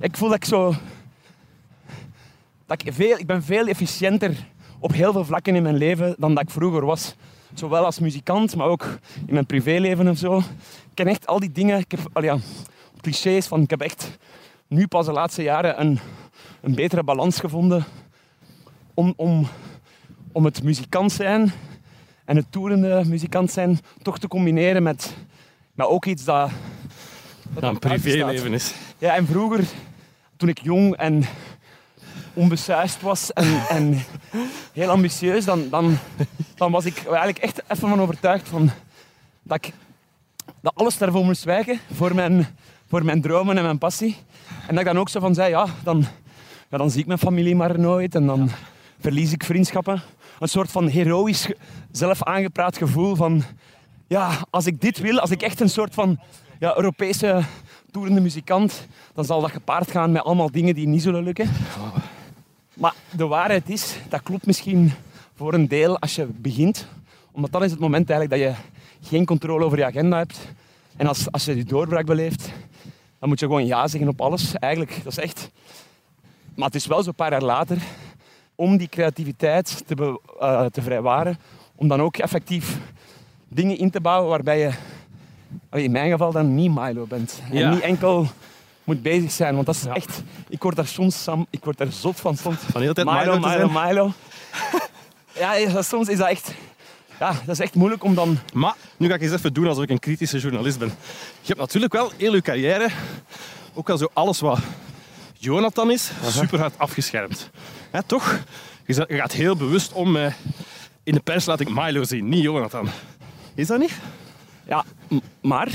[0.00, 0.74] Ik voel dat ik zo...
[2.66, 4.36] Dat ik, veel, ik ben veel efficiënter
[4.78, 7.14] op heel veel vlakken in mijn leven dan dat ik vroeger was.
[7.54, 10.38] Zowel als muzikant, maar ook in mijn privéleven en zo.
[10.38, 10.44] Ik
[10.94, 11.78] ken echt al die dingen.
[11.78, 12.38] Ik heb, al ja,
[13.00, 14.18] clichés van ik heb echt
[14.70, 15.98] nu pas de laatste jaren een,
[16.60, 17.84] een betere balans gevonden
[18.94, 19.48] om, om,
[20.32, 21.52] om het muzikant zijn
[22.24, 25.14] en het toerende muzikant zijn toch te combineren met,
[25.74, 26.50] met ook iets dat,
[27.42, 28.74] dat Dat een privéleven is.
[28.98, 29.64] Ja, en vroeger,
[30.36, 31.24] toen ik jong en
[32.34, 34.04] onbesuist was en, en
[34.72, 35.98] heel ambitieus, dan, dan,
[36.54, 38.70] dan was ik eigenlijk echt even van overtuigd van
[39.42, 39.72] dat ik
[40.60, 42.46] dat alles daarvoor moest wijken voor mijn,
[42.88, 44.16] voor mijn dromen en mijn passie.
[44.70, 46.06] En dat ik dan ook zo van zei, ja, dan,
[46.68, 48.50] ja, dan zie ik mijn familie maar nooit en dan
[49.00, 50.02] verlies ik vriendschappen.
[50.38, 51.50] Een soort van heroïsch
[51.92, 53.42] zelf aangepraat gevoel van...
[54.06, 56.18] Ja, als ik dit wil, als ik echt een soort van
[56.58, 57.42] ja, Europese
[57.90, 61.50] toerende muzikant, dan zal dat gepaard gaan met allemaal dingen die niet zullen lukken.
[62.74, 64.92] Maar de waarheid is, dat klopt misschien
[65.34, 66.86] voor een deel als je begint.
[67.32, 68.62] Omdat dan is het moment eigenlijk dat je
[69.08, 70.38] geen controle over je agenda hebt.
[70.96, 72.50] En als, als je die doorbraak beleeft,
[73.20, 74.54] dan moet je gewoon ja zeggen op alles.
[74.54, 75.50] Eigenlijk, dat is echt...
[76.54, 77.78] Maar het is wel zo'n paar jaar later,
[78.54, 81.38] om die creativiteit te, eh, te vrijwaren,
[81.74, 82.78] om dan ook effectief
[83.48, 84.70] dingen in te bouwen waarbij je,
[85.78, 87.42] in mijn geval, dan niet Milo bent.
[87.50, 87.60] Ja.
[87.60, 88.26] En niet enkel
[88.84, 90.22] moet bezig zijn, want dat is echt...
[90.48, 92.56] Ik word daar soms, Sam, ik word daar zot van soms.
[92.56, 93.86] Van de hele tijd Milo, Milo Milo.
[93.86, 94.12] Milo.
[95.32, 96.54] Ja, soms is dat echt...
[97.20, 98.38] Ja, dat is echt moeilijk om dan...
[98.52, 100.88] Maar nu ga ik eens even doen alsof ik een kritische journalist ben.
[101.40, 102.88] Je hebt natuurlijk wel heel je carrière,
[103.74, 104.58] ook al zo alles wat
[105.38, 107.50] Jonathan is, super hard afgeschermd.
[107.90, 108.40] Hè, toch?
[108.86, 110.16] Je gaat heel bewust om.
[110.16, 110.32] eh,
[111.02, 112.88] in de pers laat ik Milo zien, niet Jonathan.
[113.54, 113.98] Is dat niet?
[114.66, 114.84] Ja,
[115.40, 115.68] maar...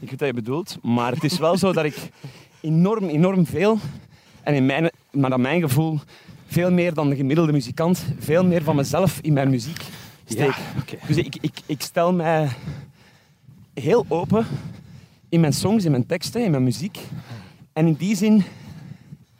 [0.00, 1.96] Ik weet wat je bedoelt, maar het is wel zo dat ik
[2.60, 3.78] enorm, enorm veel...
[4.42, 6.00] En in mijn, maar aan mijn gevoel
[6.46, 9.82] veel meer dan de gemiddelde muzikant, veel meer van mezelf in mijn muziek
[10.28, 10.54] steek.
[10.80, 10.96] oké.
[11.06, 12.48] Dus ik, ik, ik stel mij
[13.74, 14.46] heel open
[15.28, 16.98] in mijn songs, in mijn teksten, in mijn muziek.
[17.72, 18.44] En in die zin,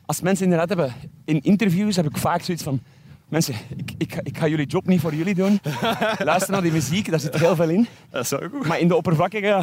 [0.07, 0.93] als mensen inderdaad hebben...
[1.25, 2.81] In interviews heb ik vaak zoiets van...
[3.29, 5.61] Mensen, ik, ik, ga- ik ga jullie job niet voor jullie doen.
[6.19, 7.87] Luister naar die muziek, daar zit heel veel in.
[8.11, 8.67] Dat is ook goed.
[8.67, 9.63] Maar in de oppervlakkige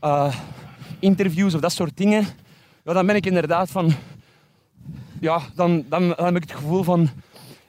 [0.00, 0.34] eh,
[0.98, 2.26] interviews of dat soort dingen,
[2.84, 3.92] ja, dan ben ik inderdaad van...
[5.20, 7.08] Ja, dan, dan, dan heb ik het gevoel van...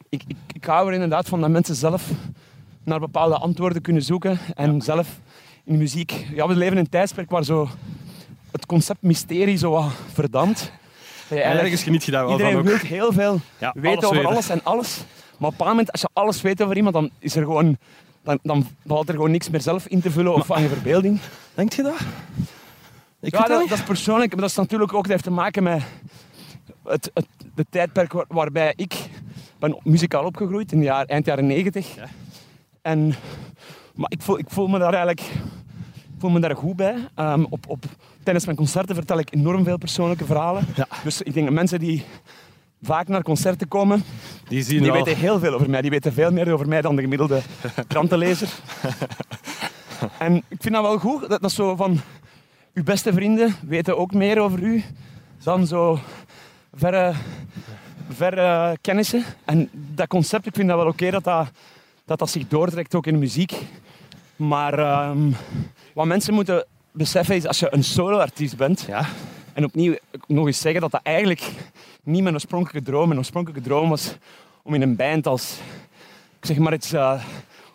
[0.09, 2.09] Ik, ik, ik hou er inderdaad van dat mensen zelf
[2.83, 4.39] naar bepaalde antwoorden kunnen zoeken.
[4.53, 5.19] En zelf
[5.63, 6.25] in de muziek...
[6.33, 7.69] Ja, we leven in een tijdsperk waar zo
[8.51, 10.71] het concept mysterie zo wat verdampt.
[11.29, 14.29] Ergens geniet je daar wel Iedereen van wil heel veel Ja, weten alles over weten.
[14.31, 15.03] alles en alles.
[15.37, 17.77] Maar op een moment, als je alles weet over iemand, dan is er gewoon...
[18.23, 21.19] Dan, dan valt er gewoon niks meer zelf in te vullen of aan je verbeelding.
[21.53, 21.95] Denk je dat?
[23.21, 25.63] Ik ja, dat dat, is persoonlijk, maar dat is natuurlijk ook dat heeft te maken
[25.63, 25.83] met
[26.83, 28.93] het, het, de tijdperk waar- waarbij ik
[29.59, 31.95] ben muzikaal opgegroeid, in de jaar, eind jaren 90.
[31.95, 32.05] Ja.
[32.83, 33.15] En,
[33.95, 35.21] maar ik voel, ik voel me daar eigenlijk
[36.13, 36.95] ik voel me daar goed bij.
[37.15, 37.83] Ehm, op, op,
[38.23, 40.65] tijdens mijn concerten vertel ik enorm veel persoonlijke verhalen.
[40.75, 40.87] Ja.
[41.03, 42.03] Dus ik denk dat mensen die
[42.81, 44.03] vaak naar concerten komen,
[44.47, 45.81] Die zien die weten heel veel over mij.
[45.81, 47.41] Die weten veel meer over mij dan de gemiddelde
[47.87, 48.49] krantenlezer.
[50.19, 51.21] en ik vind dat wel goed.
[51.21, 51.99] Dat, dat is zo van...
[52.73, 54.83] Uw beste vrienden weten ook meer over u
[55.43, 55.99] dan zo
[56.73, 57.13] verre,
[58.09, 59.23] verre kennissen.
[59.45, 61.47] En dat concept, ik vind dat wel oké dat, dat,
[62.17, 63.53] dat dat zich doortrekt ook in de muziek.
[64.35, 65.31] Maar ehm,
[65.93, 68.85] wat mensen moeten beseffen is, als je een solo-artiest bent...
[68.87, 69.05] Ja.
[69.53, 69.95] En opnieuw
[70.27, 71.41] nog eens zeggen dat dat eigenlijk
[72.03, 73.07] niet mijn oorspronkelijke droom.
[73.07, 74.15] Mijn oorspronkelijke droom was
[74.61, 75.57] om in een band als,
[76.39, 77.23] ik zeg maar iets, eh,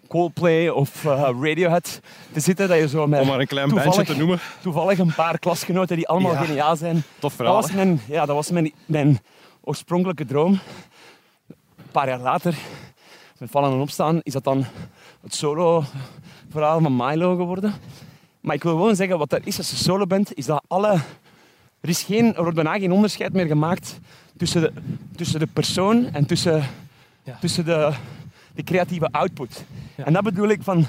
[0.08, 2.00] Coldplay of eh, Radiohead
[2.32, 2.68] te zitten.
[2.68, 4.38] Dat je zo met Om maar een klein bandje te noemen.
[4.62, 6.44] toevallig een paar klasgenoten die allemaal Ja.
[6.44, 6.94] geniaal zijn.
[6.94, 7.54] Tof Dat verhaal.
[7.54, 7.76] was, hè?
[7.76, 9.20] mijn, ja, dat was mijn, mijn
[9.60, 10.52] oorspronkelijke droom.
[11.76, 12.54] Een paar jaar later,
[13.38, 14.64] met vallen en opstaan, is dat dan
[15.22, 17.74] het solo-verhaal van Milo geworden.
[18.40, 21.00] Maar ik wil gewoon zeggen, wat er is als je solo bent, is dat alle...
[21.80, 23.98] Er, is geen, er wordt bijna geen onderscheid meer gemaakt
[24.36, 24.72] tussen de,
[25.16, 26.62] tussen de persoon en tussen,
[27.22, 27.36] Ja.
[27.40, 27.92] tussen de,
[28.54, 29.64] de creatieve output.
[29.96, 30.86] En dat bedoel ik van...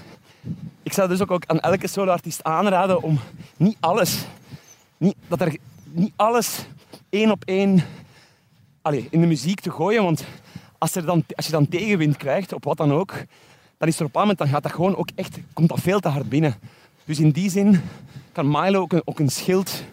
[0.83, 3.19] Ik zou dus ook, ook aan elke solo-artiest aanraden om
[3.57, 4.25] niet alles...
[4.97, 6.65] Niet, dat er niet alles
[7.09, 7.83] één op één
[8.81, 10.03] allee, in de muziek te gooien.
[10.03, 10.25] Want
[10.79, 13.13] als, er dan, als je dan tegenwind krijgt, op wat dan ook,
[13.77, 15.99] dan is er op een moment, dan gaat dat gewoon ook echt, komt dat veel
[15.99, 16.55] te hard binnen.
[17.05, 17.81] Dus in die zin
[18.31, 19.83] kan Milo ook een, ook een schild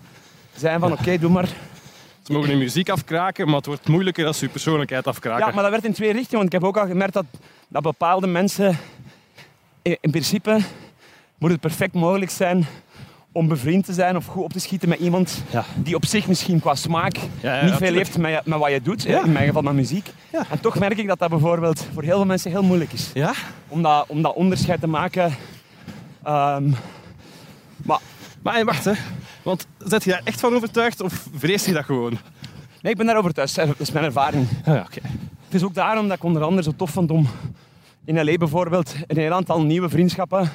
[0.57, 1.49] zijn van oké, doe maar.
[2.23, 5.47] Ze mogen hun muziek afkraken, maar het wordt moeilijker als ze je persoonlijkheid afkraken.
[5.47, 6.37] Ja, maar dat werd in twee richtingen.
[6.37, 7.25] Want ik heb ook al gemerkt dat,
[7.69, 8.79] dat bepaalde mensen...
[9.83, 10.61] In, in principe
[11.39, 12.67] moet het perfect mogelijk zijn
[13.37, 15.65] om bevriend te zijn of goed op te schieten met iemand Ja.
[15.77, 19.05] die op zich misschien qua smaak Ja, niet veel heeft met, met wat je doet.
[19.05, 20.09] In mijn geval met muziek.
[20.51, 23.11] En toch merk ik dat dat bijvoorbeeld voor heel veel mensen heel moeilijk is.
[23.15, 23.33] Ja?
[23.69, 25.35] Om dat, om dat onderscheid te maken.
[26.23, 26.71] Ehm,
[27.77, 27.99] maar
[28.43, 28.93] Maar wacht, hè.
[29.43, 32.19] Want zet je daar echt van overtuigd of vrees je dat gewoon?
[32.83, 33.53] nee, ik ben daarover thuis.
[33.55, 34.47] Dat is mijn ervaring.
[34.65, 37.29] Het is ook daarom dat ik onder andere zo tof vond om
[38.05, 38.37] in L.A.
[38.37, 40.51] bijvoorbeeld een heel aantal nieuwe vriendschappen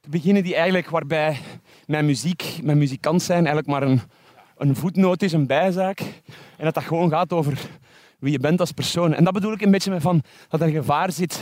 [0.00, 1.38] te beginnen die eigenlijk waarbij
[1.86, 4.00] mijn muziek, mijn muzikant zijn eigenlijk maar een,
[4.56, 6.00] een voetnoot is, een bijzaak.
[6.56, 7.58] En dat dat gewoon gaat over
[8.18, 9.14] wie je bent als persoon.
[9.14, 11.40] En dat bedoel ik een beetje met van dat er gevaar zit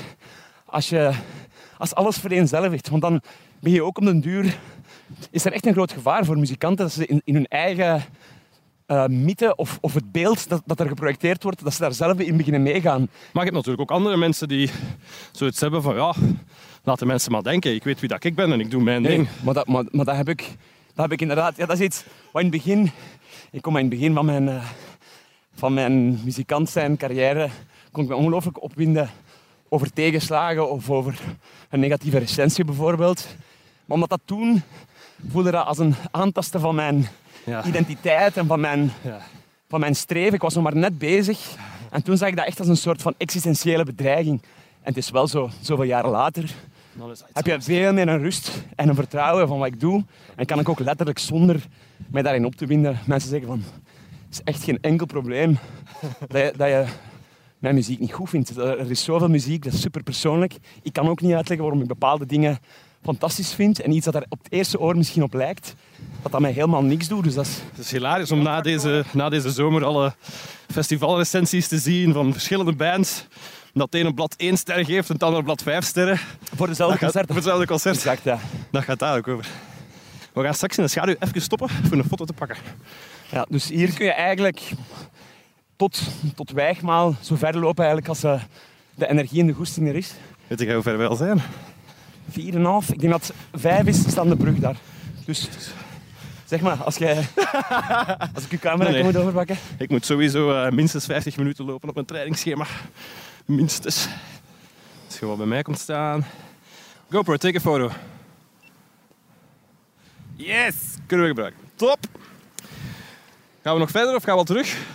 [0.65, 1.13] als, je,
[1.79, 2.89] als alles vereenzelvigt.
[2.89, 3.21] Want dan
[3.61, 4.59] ben je ook op den duur...
[5.31, 8.03] Is er echt een groot gevaar voor muzikanten dat ze in, in hun eigen
[8.87, 12.19] eh, mythe of, of het beeld dat, dat er geprojecteerd wordt, dat ze daar zelf
[12.19, 13.01] in beginnen meegaan.
[13.01, 14.71] Maar je hebt natuurlijk ook andere mensen die
[15.33, 16.15] zoiets hebben van ja,
[16.89, 17.75] laten mensen maar denken.
[17.75, 19.29] Ik weet wie dat ik ben en ik doe mijn ding.
[19.45, 20.39] maar, dat, maar, maar dat, heb ik,
[20.95, 21.57] dat heb ik inderdaad.
[21.57, 22.91] Ja, dat is iets wat in het begin...
[23.51, 24.65] Ik kom in het begin van mijn, eh,
[25.55, 27.49] van mijn muzikant zijn carrière
[27.93, 29.11] kon ik me ongelooflijk opwinden
[29.69, 31.21] over tegenslagen of over
[31.71, 33.27] een negatieve recensie bijvoorbeeld.
[33.85, 34.63] Maar omdat dat toen
[35.29, 37.09] voelde dat als een aantasten van mijn
[37.45, 37.65] Ja.
[37.65, 39.21] identiteit en van mijn, Ja.
[39.69, 40.35] van mijn streven.
[40.35, 41.57] Ik was nog maar net bezig.
[41.91, 44.43] En toen zag ik dat echt als een soort van existentiële bedreiging.
[44.83, 46.51] En het is wel zo, zoveel jaren later,
[47.33, 50.05] Heb je veel meer een rust en een vertrouwen van wat ik doe.
[50.37, 51.67] En kan ik ook letterlijk zonder
[52.11, 53.63] mij daarin op te winden mensen zeggen van...
[54.25, 55.59] Het is echt geen enkel probleem
[56.29, 56.85] dat je, dat je
[57.59, 58.57] mijn muziek niet goed vindt.
[58.57, 60.57] Er is zoveel muziek, dat is super persoonlijk.
[60.83, 62.59] Ik kan ook niet uitleggen waarom ik bepaalde dingen
[63.03, 63.81] fantastisch vind.
[63.81, 65.75] En iets dat er op het eerste oor misschien op lijkt,
[66.23, 67.25] dat dat mij helemaal niks doet.
[67.25, 67.61] Dus dat is...
[67.71, 70.15] Het is hilarisch om na deze, na deze zomer alle
[70.73, 73.27] festivalrecensies te zien van verschillende bands.
[73.79, 76.19] Dat het ene blad één ster geeft en het andere blad vijf sterren.
[76.55, 77.27] Voor dezelfde concert.
[77.27, 77.97] voor hetzelfde concert.
[77.97, 78.39] Exact, ja.
[78.71, 79.47] Dat gaat daar ook over.
[80.33, 82.57] We gaan straks in de schaduw even stoppen voor een foto te pakken.
[83.31, 84.73] Ja, dus hier kun je eigenlijk
[85.77, 86.01] tot,
[86.35, 88.43] tot Wijgmaal zo ver lopen eigenlijk als eh,
[88.95, 90.13] de energie en de goesting er is.
[90.47, 91.39] Weet je hoe ver wij al zijn?
[91.39, 91.45] 4,5.
[92.93, 94.77] Ik denk dat 5 is, staat de brug daar.
[95.25, 95.49] Dus
[96.45, 97.17] zeg maar, als, jij,
[98.35, 99.13] als ik je camera Nee, nee.
[99.13, 99.57] moet overpakken.
[99.79, 102.67] Ik moet sowieso eh, minstens 50 minuten lopen op mijn trainingsschema.
[103.49, 104.09] Minstens.
[105.07, 106.25] Als je wat bij mij komt staan.
[107.11, 107.91] GoPro, take a photo.
[110.37, 110.75] Yes!
[111.07, 111.61] Kunnen we gebruiken.
[111.75, 111.99] Top!
[113.63, 114.87] Gaan we nog verder of gaan we al terug?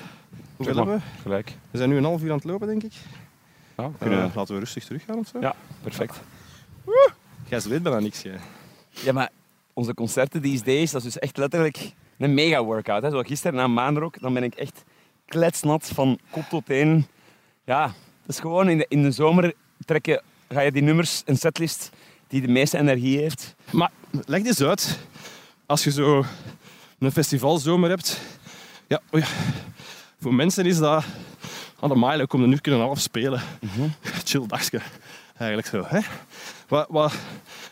[0.56, 1.02] Hoeveel hebben we?
[1.22, 1.54] Gelijk.
[1.72, 2.94] We zijn nu een half uur aan het lopen, denk ik.
[3.78, 5.40] Ja, Eh, laten we rustig teruggaan of zo.
[5.40, 6.20] ja perfect.
[7.48, 8.40] Jij weet bijna niks, jij.
[8.90, 9.30] Ja, maar
[9.74, 13.02] onze concerten these days, dat is dus echt letterlijk een mega workout.
[13.04, 13.10] Hè.
[13.10, 14.84] Zoals gisteren na Maanrock, dan ben ik echt
[15.26, 17.06] kletsnat van kop tot teen.
[17.64, 17.92] Ja,
[18.26, 19.54] dat is gewoon in de, in de zomer
[19.86, 21.90] trekken, ga je die nummers, een setlist
[22.28, 23.56] die de meeste energie heeft.
[23.72, 23.92] Maar
[24.26, 25.00] leg eens uit.
[25.66, 26.26] Als je zo
[27.00, 28.22] een festivalzomer hebt.
[28.88, 29.26] Ja, oh ja.
[30.20, 31.04] Voor mensen is dat
[31.80, 33.42] aan de mile ook om een uur kunnen half spelen.
[34.24, 34.82] Chill dagje.
[35.38, 35.84] Eigenlijk zo.
[35.88, 36.00] Hè?
[36.68, 37.14] Wat, wat,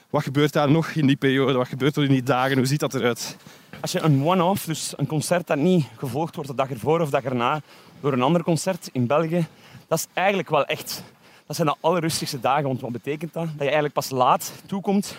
[0.10, 1.58] wat gebeurt daar nog in die periode?
[1.58, 2.58] Wat gebeurt er in die dagen?
[2.58, 3.38] Hoe ziet dat eruit?
[3.82, 7.06] Als je een one-off, dus een concert dat niet gevolgd wordt de dag ervoor of
[7.06, 7.62] de dag erna
[8.02, 9.48] door een ander concert in België,
[9.92, 11.04] dat is eigenlijk wel echt.
[11.46, 13.46] Dat zijn de allerrustigste dagen, want wat betekent dat?
[13.46, 15.16] Dat je eigenlijk pas laat toekomt,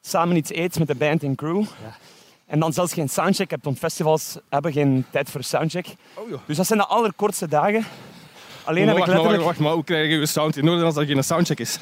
[0.00, 1.64] samen iets eet met de band en crew.
[2.46, 5.86] En dan zelfs geen soundcheck hebt, want festivals hebben geen tijd voor soundcheck.
[6.14, 6.40] Oh joh.
[6.46, 7.84] Dus dat zijn de allerkortste dagen.
[8.64, 10.68] Alleen Maar heb ik wacht, maar, wacht, letterlijk maar hoe krijg je je sound in
[10.68, 11.78] orde als dat geen soundcheck is?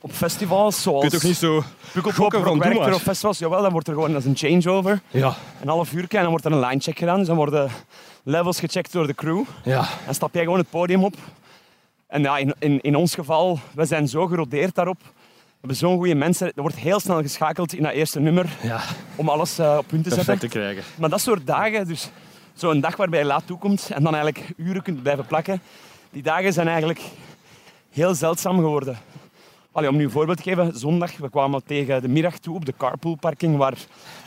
[0.00, 3.88] op festivals zoals Kun je toch niet zo Pukkelpop, Rockwerchter of festivals, jawel, dan wordt
[3.88, 5.00] er gewoon als een changeover.
[5.10, 5.34] Ja.
[5.60, 7.18] Een half uur en dan wordt er een line check gedaan.
[7.18, 7.70] Dus dan worden
[8.22, 9.44] levels gecheckt door de crew.
[9.64, 9.88] Ja.
[10.06, 11.14] En stap jij gewoon het podium op.
[12.08, 14.98] En ja, in, in, in ons geval, we zijn zo gerodeerd daarop.
[15.02, 16.46] We hebben zo'n goede mensen.
[16.54, 18.80] Er wordt heel snel geschakeld in dat eerste nummer Ja.
[19.16, 20.48] om alles eh, op punt te Perfect zetten.
[20.48, 20.82] te krijgen.
[20.98, 22.10] Maar dat soort dagen, dus
[22.54, 25.60] zo'n dag waarbij je laat toekomt en dan eigenlijk uren kunt blijven plakken,
[26.10, 27.00] die dagen zijn eigenlijk
[27.90, 28.98] heel zeldzaam geworden.
[29.72, 32.64] Allee, om nu een voorbeeld te geven, zondag, we kwamen tegen de middag toe op
[32.64, 33.74] de carpoolparking waar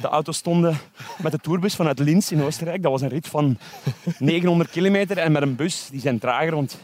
[0.01, 0.77] de auto's stonden
[1.21, 2.81] met de tourbus vanuit Linz in Oostenrijk.
[2.81, 3.57] Dat was een rit van
[4.19, 6.77] 900 kilometer en met een bus, die zijn trager, want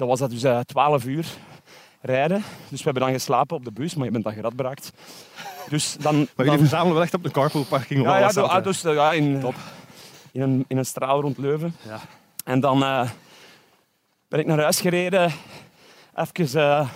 [0.00, 1.26] dat was dat dus eh, 12 uur
[2.00, 2.42] rijden.
[2.68, 4.92] Dus we hebben dan geslapen op de bus, maar je bent dan geradbraakt.
[5.68, 8.02] Dus dan, Maar dan- jullie verzamelen wel echt op de carpoolparking?
[8.02, 9.42] ja, ja, de auto's eh, ja, in,
[10.32, 11.76] in, een, in een straal rond Leuven.
[11.86, 12.00] Ja.
[12.44, 13.10] En dan eh,
[14.28, 15.32] ben ik naar huis gereden,
[16.14, 16.88] even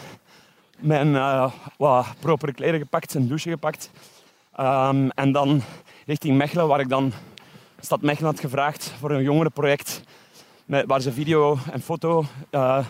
[0.78, 1.12] mijn
[1.76, 3.90] wat propere kleren gepakt, een douche gepakt.
[4.56, 5.62] Ehm, en dan
[6.06, 7.12] richting Mechelen, waar ik dan
[7.80, 10.02] Stad Mechelen had gevraagd voor een jongerenproject.
[10.64, 12.86] Met, waar ze video en foto, eh,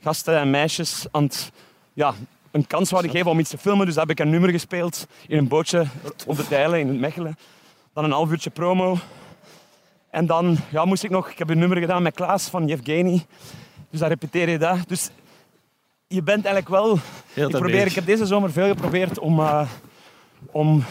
[0.00, 1.52] gasten en meisjes aan het,
[1.92, 2.14] ja,
[2.50, 3.86] een kans zouden geven om iets te filmen.
[3.86, 5.86] Dus heb ik een nummer gespeeld in een bootje
[6.26, 7.36] op de Dijlen in het Mechelen.
[7.92, 8.98] Dan een half uurtje promo.
[10.10, 11.30] En dan ja, moest ik nog...
[11.30, 13.26] Ik heb een nummer gedaan met Klaas van Yevgeny.
[13.90, 14.78] Dus dan repeteer je dat.
[14.86, 15.10] Dus
[16.06, 16.98] je bent eigenlijk wel...
[17.32, 19.68] Heel Ik, probeer, ik heb deze zomer veel geprobeerd om, eh,
[20.50, 20.84] om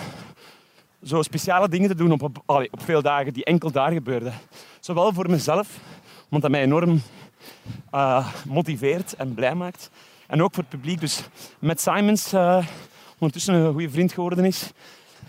[1.04, 4.34] zo speciale dingen te doen op, op, op veel dagen die enkel daar gebeurden.
[4.80, 5.80] Zowel voor mezelf,
[6.30, 7.02] want dat mij enorm
[7.92, 9.90] eh, motiveert en blij maakt.
[10.28, 11.00] En ook voor het publiek.
[11.00, 11.24] Dus
[11.60, 12.66] met Simons, eh,
[13.18, 14.72] ondertussen een goede vriend geworden is,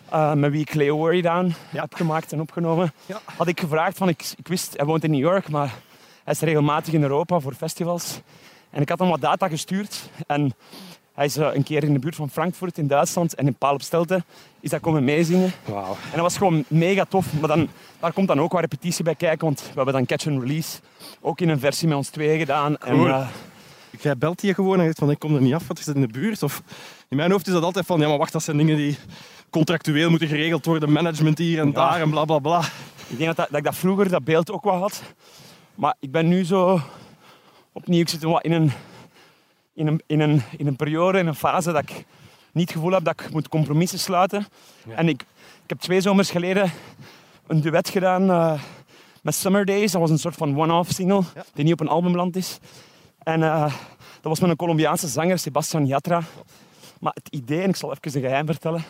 [0.08, 3.20] eh, met wie ik Leo Worry Down heb gemaakt en opgenomen, Ja.
[3.36, 5.74] had ik gevraagd, van, ik, ik wist, hij woont in New York, maar
[6.24, 8.20] hij is regelmatig in Europa voor festivals.
[8.70, 10.54] En ik had hem wat data gestuurd en
[11.20, 13.74] hij is eh, een keer in de buurt van Frankfurt in Duitsland en in Paal
[13.74, 14.24] op Stelten
[14.60, 15.52] is dat komen meezingen.
[15.66, 17.26] En dat was gewoon mega tof.
[17.40, 17.68] Maar dan,
[18.00, 20.78] daar komt dan ook wat repetitie bij kijken, want we hebben dan Catch and Release
[21.20, 22.76] ook in een versie met ons tweeën gedaan.
[22.78, 23.06] Cool.
[23.06, 23.28] En, eh,
[24.00, 25.94] Jij belt die gewoon en zegt van ik kom er niet af, wat is dat
[25.94, 26.42] in de buurt?
[26.42, 26.62] Of
[27.08, 28.98] in mijn hoofd is dat altijd van ja, maar wacht, dat zijn dingen die
[29.50, 31.72] contractueel moeten geregeld worden, management hier en Ja.
[31.72, 32.60] daar en bla bla bla.
[33.08, 35.02] Ik denk dat, dat, dat ik dat vroeger, dat beeld ook wel had.
[35.74, 36.80] Maar ik ben nu zo
[37.72, 38.72] opnieuw, ik zit wat in een,
[39.74, 42.04] in, een, in, een, in een periode, in een fase dat ik
[42.52, 44.46] niet het gevoel heb dat ik moet compromissen sluiten.
[44.94, 45.20] En ik,
[45.62, 46.72] ik heb twee zomers geleden
[47.46, 48.60] een duet gedaan eh,
[49.22, 49.92] met Summer Days.
[49.92, 51.44] Dat was een soort van one-off single Ja.
[51.54, 52.58] die niet op een album beland is.
[53.22, 53.60] En eh,
[54.20, 56.22] dat was met een Colombiaanse zanger, Sebastian Yatra.
[57.00, 58.84] Maar het idee, en ik zal even een geheim vertellen.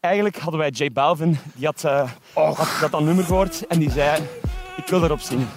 [0.00, 3.90] Eigenlijk hadden wij J Balvin, die had, eh, had dat, dat nummer gehoord en die
[3.90, 4.22] zei,
[4.76, 5.48] ik wil erop zingen.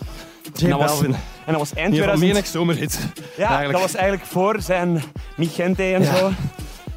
[0.54, 1.15] J Balvin,
[1.54, 2.34] En dat was eind die van 2000.
[2.34, 3.00] Menex zomerhit.
[3.38, 3.72] Ja, eigenlijk.
[3.72, 5.02] dat was eigenlijk voor zijn
[5.38, 6.16] Migente en Ja.
[6.16, 6.30] zo.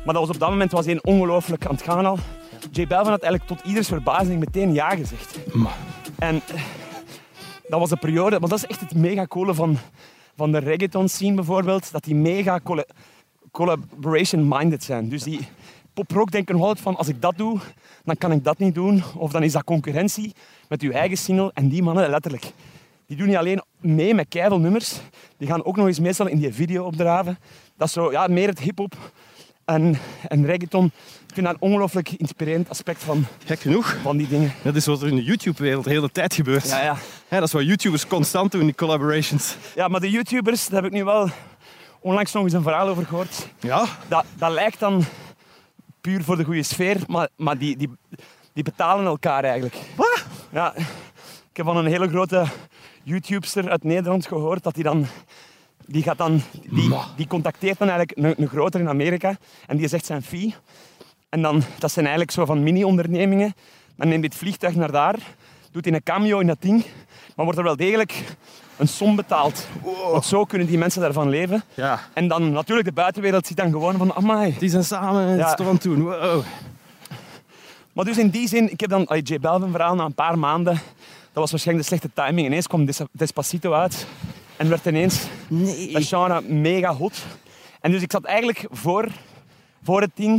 [0.05, 2.19] Maar dat was op dat moment was hij ongelooflijk aan het gaan al.
[2.71, 5.39] J Balvin had eigenlijk tot ieders verbazing meteen ja gezegd.
[6.19, 6.43] En
[7.69, 9.79] dat was een periode, maar dat is echt het mega coole van,
[10.37, 12.85] van de reggaeton scene bijvoorbeeld, dat die mega colla-
[13.51, 15.09] collaboration-minded zijn.
[15.09, 15.41] Dus die
[15.95, 17.59] pop-rock denken altijd van, als ik dat doe,
[18.05, 19.03] dan kan ik dat niet doen.
[19.17, 20.33] Of dan is dat concurrentie
[20.69, 21.51] met uw eigen single.
[21.55, 22.45] En die mannen, letterlijk,
[23.07, 25.01] die doen niet alleen mee met keiveel nummers,
[25.37, 27.39] die gaan ook nog eens meestal in die video opdraven.
[27.77, 28.95] Dat is zo, ja, meer het hip-hop
[29.65, 30.85] en, en reggaeton.
[31.27, 33.97] Ik vind dat een ongelooflijk inspirerend aspect van, gek genoeg.
[34.03, 34.53] van die dingen.
[34.63, 36.69] Dat is wat er in de YouTube-wereld de hele tijd gebeurt.
[36.69, 36.97] Ja, ja.
[37.29, 39.57] Dat is wat YouTubers constant doen, die collaborations.
[39.75, 41.29] Ja, maar de YouTubers, daar heb ik nu wel
[42.01, 43.49] onlangs nog eens een verhaal over gehoord.
[43.61, 45.05] Ja, Dat, dat lijkt dan
[46.01, 47.91] puur voor de goede sfeer, maar, maar die, die,
[48.53, 49.77] die betalen elkaar eigenlijk.
[49.97, 50.25] Wat?
[50.53, 50.75] Ja,
[51.51, 52.45] ik heb van een hele grote
[53.05, 55.07] YouTubester uit Nederland gehoord dat die dan...
[55.87, 59.37] Die, gaat dan, die, die contacteert dan eigenlijk een, een groter in Amerika
[59.67, 60.55] en die zegt zijn fee.
[61.29, 63.55] En dan, dat zijn eigenlijk zo van mini-ondernemingen.
[63.97, 65.17] Dan neemt hij het vliegtuig naar daar,
[65.71, 66.85] doet hij een cameo in dat ding,
[67.37, 68.25] maar wordt er wel degelijk
[68.77, 69.67] een som betaald.
[70.11, 71.63] Want zo kunnen die mensen daarvan leven.
[71.75, 72.01] ja.
[72.15, 74.57] En dan natuurlijk de buitenwereld ziet dan gewoon van, amai.
[74.59, 75.65] Die zijn samen het Ja.
[75.65, 76.03] het doen.
[76.03, 76.43] Wow.
[77.93, 80.81] Maar dus in die zin, ik heb dan J Balvin verhaal na een paar maanden.
[81.35, 82.47] Dat was waarschijnlijk de slechte timing.
[82.47, 84.07] Ineens kwam Des- Despacito uit
[84.57, 85.93] en werd ineens Nee.
[85.93, 87.25] dat genre mega hot.
[87.81, 89.09] En dus ik zat eigenlijk voor,
[89.83, 90.37] voor het ding,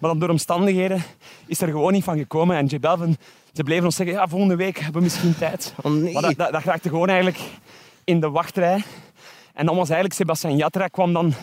[0.00, 1.02] maar dan door omstandigheden
[1.46, 2.56] is er gewoon niet van gekomen.
[2.56, 3.16] En J Balvin,
[3.52, 5.74] ze bleven ons zeggen, ja, volgende week hebben we misschien tijd.
[5.82, 6.12] Oh nee.
[6.12, 7.38] Maar dat, dat, dat raakte gewoon eigenlijk
[8.04, 8.82] in de wachtrij.
[9.54, 11.34] En dan was eigenlijk Sebastian Yatra kwam dan...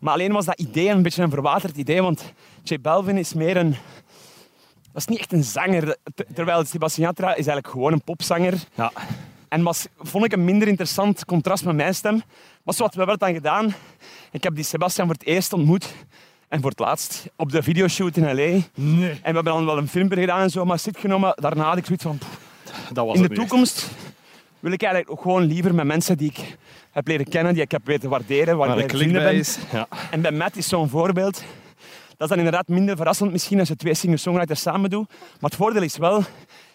[0.00, 3.56] Maar alleen was dat idee een beetje een verwaterd idee, want J Balvin is meer
[3.56, 3.76] een...
[4.94, 5.96] Dat is niet echt een zanger.
[6.14, 8.54] Ter- Terwijl Sebastian Yatra is eigenlijk gewoon een popzanger.
[8.74, 8.92] Ja.
[9.48, 12.22] En was, vond ik een minder interessant contrast met mijn stem.
[12.62, 13.74] Maar zo wat we hebben dan gedaan.
[14.30, 15.94] Ik heb die Sebastian voor het eerst ontmoet.
[16.48, 18.32] En voor het laatst op de videoshoot in L.A.
[18.34, 18.62] Nee.
[18.74, 21.32] En we hebben dan wel een filmpje gedaan en zo, maar zit genomen.
[21.40, 22.18] Daarna had ik zoiets van...
[22.18, 22.38] pff,
[22.92, 23.88] Dat was in de toekomst
[24.60, 26.56] wil ik eigenlijk ook gewoon liever met mensen die ik
[26.90, 29.34] heb leren kennen, die ik heb weten waarderen, waar Waar ik vrienden ben.
[29.34, 29.58] is.
[29.72, 29.86] Ja.
[30.10, 31.42] En bij Matt is zo'n voorbeeld.
[32.16, 35.08] Dat is dan inderdaad minder verrassend misschien als je twee singer-songwriters samen doet.
[35.08, 36.22] Maar het voordeel is wel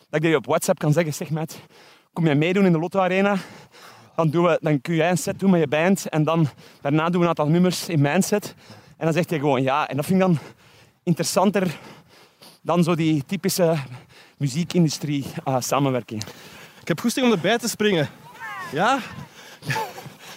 [0.09, 1.59] dat ik je op WhatsApp kan zeggen, zeg Matt,
[2.13, 3.37] kom jij meedoen in de Lotto Arena?
[4.15, 6.47] Dan, doen we, dan kun jij een set doen met je band en dan
[6.81, 8.55] daarna doen we een aantal nummers in mijn set.
[8.97, 9.87] En dan zegt hij gewoon ja.
[9.87, 10.37] En dat vind ik dan
[11.03, 11.77] interessanter
[12.61, 13.77] dan zo die typische
[14.37, 16.23] muziekindustrie eh, samenwerking.
[16.81, 18.09] Ik heb goesting om erbij te springen.
[18.71, 18.99] Ja?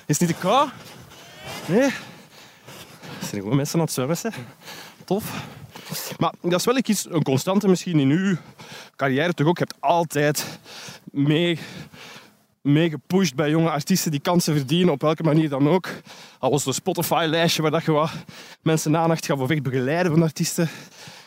[0.07, 0.69] Is het niet te kou?
[1.67, 1.83] Nee?
[1.83, 4.33] Er zijn gewoon mensen aan het servicen.
[5.05, 5.45] Tof.
[6.19, 8.37] Maar dat is wel iets, een constante misschien in uw
[8.97, 9.59] carrière toch ook.
[9.59, 10.59] Je hebt altijd
[11.05, 11.59] mee,
[12.61, 15.89] mee gepusht bij jonge artiesten die kansen verdienen, op welke manier dan ook.
[16.39, 18.11] Al was een Spotify-lijstje waar dat je wat
[18.63, 20.69] mensen aandacht gaf of echt begeleiden van artiesten.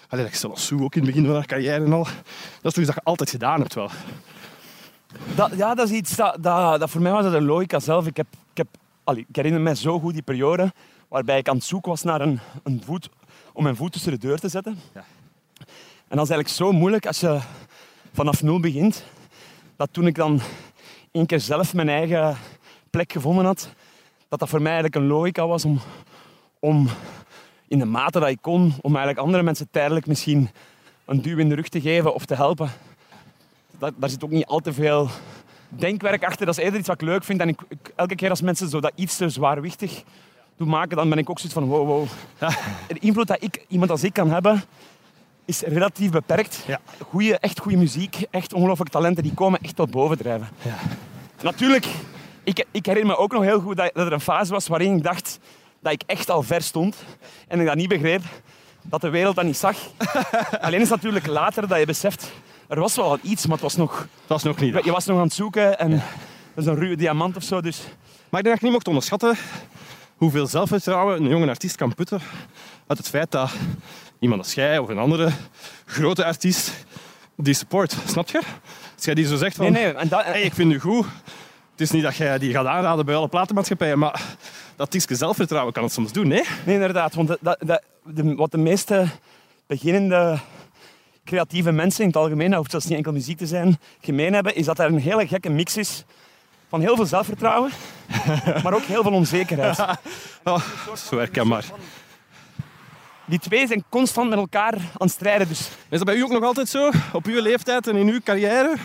[0.09, 2.03] Allee, dat je zelfs zo ook in het begin van haar carrière en al.
[2.03, 2.13] Dat
[2.61, 3.89] is toch iets dat je altijd gedaan hebt wel.
[5.35, 8.07] Dat, ja, dat is iets dat, dat, dat voor mij was dat een logica zelf.
[8.07, 8.67] Ik, heb, ik, heb,
[9.03, 10.73] allee, ik herinner me zo goed die periode
[11.07, 13.09] waarbij ik aan het zoeken was naar een, een voet
[13.55, 14.79] om mijn voet tussen de deur te zetten.
[14.93, 15.03] Ja.
[16.07, 17.39] En dat is eigenlijk zo moeilijk als je
[18.13, 19.03] vanaf nul begint.
[19.75, 20.41] Dat toen ik dan
[21.11, 22.37] één keer zelf mijn eigen
[22.89, 23.69] plek gevonden had,
[24.27, 25.79] dat dat voor mij eigenlijk een logica was om,
[26.59, 26.87] om
[27.67, 30.49] in de mate dat ik kon, om eigenlijk andere mensen tijdelijk misschien
[31.05, 32.69] een duw in de rug te geven of te helpen.
[33.79, 35.09] Dat, daar zit ook niet al te veel
[35.69, 36.45] denkwerk achter.
[36.45, 37.39] Dat is eerder iets wat ik leuk vind.
[37.41, 40.03] En ik, ik- elke keer als mensen zo dat iets te zwaarwichtig
[40.57, 42.07] doen maken, dan ben ik ook zoiets van wow, wow.
[42.87, 44.63] De invloed dat ik, iemand als ik kan hebben,
[45.45, 46.63] is relatief beperkt.
[46.67, 46.79] Ja.
[47.09, 50.49] Goeie, echt goede muziek, echt ongelooflijke talenten, die komen echt tot boven drijven.
[50.61, 50.75] Ja.
[51.41, 51.87] Natuurlijk,
[52.43, 54.95] ik, ik herinner me ook nog heel goed dat, dat er een fase was waarin
[54.95, 55.39] ik dacht
[55.79, 56.95] dat ik echt al ver stond
[57.47, 58.21] en ik dat niet begreep,
[58.81, 59.77] dat de wereld dat niet zag.
[60.61, 62.31] Alleen is het natuurlijk later dat je beseft,
[62.67, 64.83] er was wel iets, maar het was nog, Dat was nog niet.
[64.85, 65.89] je was nog aan het zoeken en
[66.53, 67.61] dat is een ruwe diamant of zo.
[67.61, 67.81] Dus
[68.29, 69.37] Maar ik denk dat je niet mocht onderschatten
[70.15, 72.21] hoeveel zelfvertrouwen een jonge artiest kan putten
[72.87, 73.51] uit het feit dat
[74.19, 75.29] iemand als jij of een andere
[75.85, 76.85] grote artiest
[77.37, 77.95] die support.
[78.07, 78.41] Snap je?
[78.95, 79.71] Als jij die zo zegt van...
[79.71, 79.93] nee, nee.
[79.93, 81.05] En dat, Hey, ik vind u goed.
[81.71, 84.21] Het is niet dat jij die gaat aanraden bij alle platenmaatschappijen, maar
[84.75, 86.43] dat tikje zelfvertrouwen kan het soms doen, nee?
[86.65, 87.13] Nee, inderdaad.
[87.13, 89.05] Want dat, dat, dat- de, wat de meeste
[89.67, 90.39] beginnende
[91.23, 94.55] creatieve mensen in het algemeen, dat hoeft zelfs niet enkel muziek te zijn, gemeen hebben,
[94.55, 96.03] is dat er een hele gekke mix is
[96.69, 97.71] van heel veel zelfvertrouwen,
[98.63, 99.79] maar ook heel veel onzekerheid.
[100.43, 100.61] Oh,
[101.09, 101.65] zo herkenbaar.
[103.25, 105.47] Die twee zijn constant met elkaar aan het strijden.
[105.47, 105.59] Dus
[105.89, 106.91] Is dat bij u ook nog altijd zo?
[107.13, 108.75] Op uw leeftijd en in uw carrière?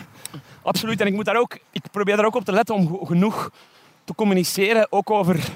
[0.62, 1.00] absoluut.
[1.00, 3.50] En ik, moet daar ook, ik probeer daar ook op te letten om genoeg
[4.04, 5.48] te communiceren, ook over,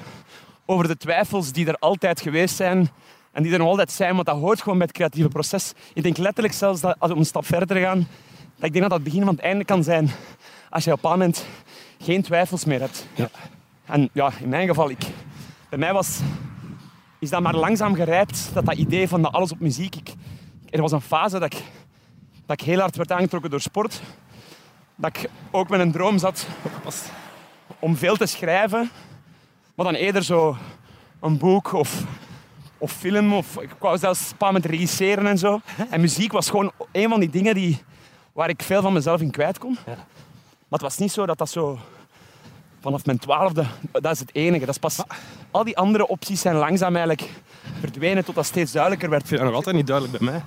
[0.65, 2.89] over de twijfels die er altijd geweest zijn
[3.31, 5.73] en die er nog altijd zijn, want dat hoort gewoon bij het creatieve proces.
[5.93, 8.07] Ik denk letterlijk zelfs dat, als we een stap verder gaan,
[8.55, 10.09] dat ik denk dat dat het begin van het einde kan zijn
[10.69, 11.45] als je op een moment
[11.99, 13.07] geen twijfels meer hebt.
[13.15, 13.29] Ja.
[13.85, 15.03] En ja, in mijn geval, ik,
[15.69, 16.19] bij mij was,
[17.19, 19.95] is dat maar langzaam gerijpt, dat dat idee van dat alles op muziek.
[19.95, 20.13] Ik,
[20.69, 21.61] er was een fase dat ik,
[22.45, 24.01] dat ik heel hard werd aangetrokken door sport.
[24.95, 26.47] Dat ik ook met een droom zat
[27.79, 28.89] om veel te schrijven,
[29.75, 30.57] maar dan eerder zo
[31.19, 32.03] een boek of,
[32.77, 33.33] of film.
[33.33, 35.59] Of, ik wou zelfs een paar met regisseren en zo.
[35.89, 37.83] En muziek was gewoon een van die dingen die,
[38.33, 39.77] waar ik veel van mezelf in kwijt kon.
[40.67, 41.79] Maar het was niet zo dat dat zo
[42.81, 44.65] vanaf mijn twaalfde, dat is het enige.
[44.65, 44.99] Dat is pas,
[45.51, 47.29] al die andere opties zijn langzaam eigenlijk
[47.79, 49.21] verdwenen tot dat steeds duidelijker werd.
[49.21, 50.41] Ik vind dat nog altijd niet duidelijk bij mij.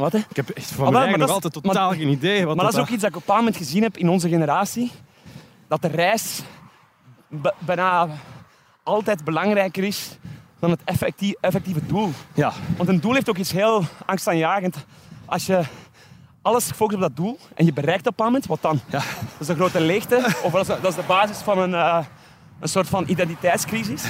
[0.00, 0.18] Wat, hè?
[0.18, 2.46] Ik heb echt van Ah, maar nog is- altijd totaal maar- geen idee.
[2.46, 4.08] Wat Maar dat is ook iets dat ik op een bepaald moment gezien heb in
[4.08, 4.90] onze generatie.
[5.68, 6.40] Dat de reis
[7.58, 8.08] bijna
[8.82, 10.18] altijd belangrijker is
[10.58, 12.10] dan het effectie- effectieve doel.
[12.34, 14.76] Ja, Want een doel heeft ook iets heel angstaanjagend.
[15.24, 15.60] Als je
[16.42, 18.80] alles gefocust op dat doel en je bereikt op een moment, wat dan?
[18.90, 18.98] Ja.
[18.98, 20.16] Dat is een grote leegte.
[20.42, 22.04] Of dat is, dat is de basis van een, eh,
[22.60, 24.04] een soort van identiteitscrisis.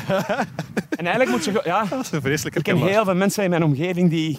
[0.99, 1.61] en eigenlijk moet je...
[1.65, 4.39] Ja, dat is een vreselijk ik ken heel veel mensen in mijn omgeving die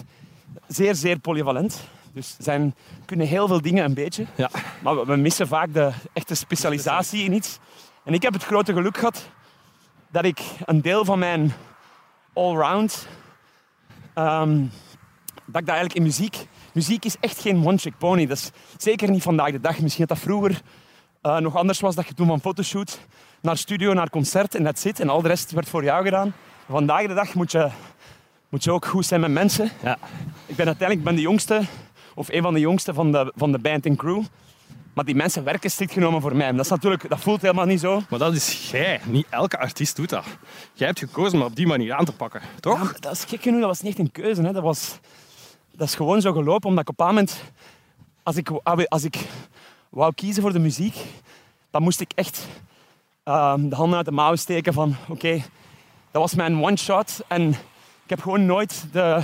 [0.66, 1.88] zeer, zeer polyvalent.
[2.12, 2.74] Dus zijn,
[3.04, 4.26] kunnen heel veel dingen een beetje.
[4.34, 4.50] Ja.
[4.82, 7.58] Maar we, we missen vaak de echte specialisatie in iets.
[8.04, 9.28] En ik heb het grote geluk gehad
[10.10, 11.52] dat ik een deel van mijn
[12.32, 13.06] allround,
[14.14, 14.60] ehm
[15.46, 16.46] dat ik dat eigenlijk in muziek...
[16.74, 18.26] Muziek is echt geen one-trick pony.
[18.26, 19.78] Dat is zeker niet vandaag de dag.
[19.80, 20.60] Misschien dat dat vroeger
[21.20, 21.94] eh, nog anders was.
[21.94, 23.00] Dat je toen van fotoshoot
[23.40, 25.00] naar studio, naar concert en dat zit.
[25.00, 26.34] En al de rest werd voor jou gedaan.
[26.68, 27.68] Vandaag de dag moet je,
[28.48, 29.70] moet je ook goed zijn met mensen.
[29.82, 29.98] Ja.
[30.46, 31.62] Ik ben uiteindelijk ben de jongste,
[32.14, 34.22] of een van de jongste van de, van de band en crew.
[34.94, 36.52] Maar die mensen werken strikt genomen voor mij.
[36.52, 38.02] Dat, is natuurlijk, dat voelt helemaal niet zo.
[38.08, 39.00] Maar dat is jij.
[39.04, 40.24] Niet elke artiest doet dat.
[40.72, 42.92] Jij hebt gekozen om op die manier aan te pakken, toch?
[42.92, 44.42] Ja, dat is gek genoeg, dat was niet echt een keuze.
[44.42, 44.52] Hè.
[44.52, 44.98] Dat, was,
[45.76, 47.42] dat is gewoon zo gelopen, omdat ik op een moment...
[48.22, 48.50] Als ik,
[48.88, 49.28] als ik
[49.88, 50.96] wou kiezen voor de muziek,
[51.70, 52.46] dan moest ik echt
[53.22, 54.96] ehm, de handen uit de mouwen steken van...
[55.08, 55.42] Oké,
[56.10, 57.24] dat was mijn one-shot.
[57.28, 57.48] En
[58.04, 59.22] ik heb gewoon nooit de,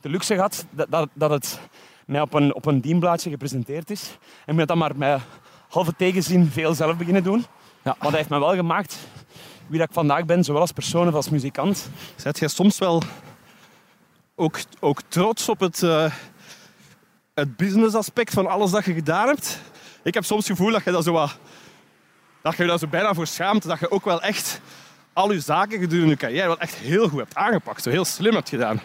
[0.00, 1.60] de luxe gehad dat, dat, dat het
[2.06, 4.18] mij op een, op een dienblaadje gepresenteerd is.
[4.20, 5.20] En ik moet dat maar met
[5.68, 7.38] halve tegenzin veel zelf beginnen doen.
[7.82, 7.96] Ja.
[7.98, 8.98] Maar dat heeft mij wel gemaakt
[9.66, 11.90] wie dat ik vandaag ben, zowel als persoon als als muzikant.
[12.16, 13.02] Zet jij soms wel
[14.38, 16.12] ook, ook trots op het, eh
[17.34, 19.60] het businessaspect van alles dat je gedaan hebt?
[20.02, 21.38] Ik heb soms het gevoel dat je dat zo wat,
[22.42, 24.60] dat je daar zo bijna voor schaamt, dat je ook wel echt
[25.12, 28.34] al je zaken gedurende je carrière wel echt heel goed hebt aangepakt, zo heel slim
[28.34, 28.80] hebt gedaan.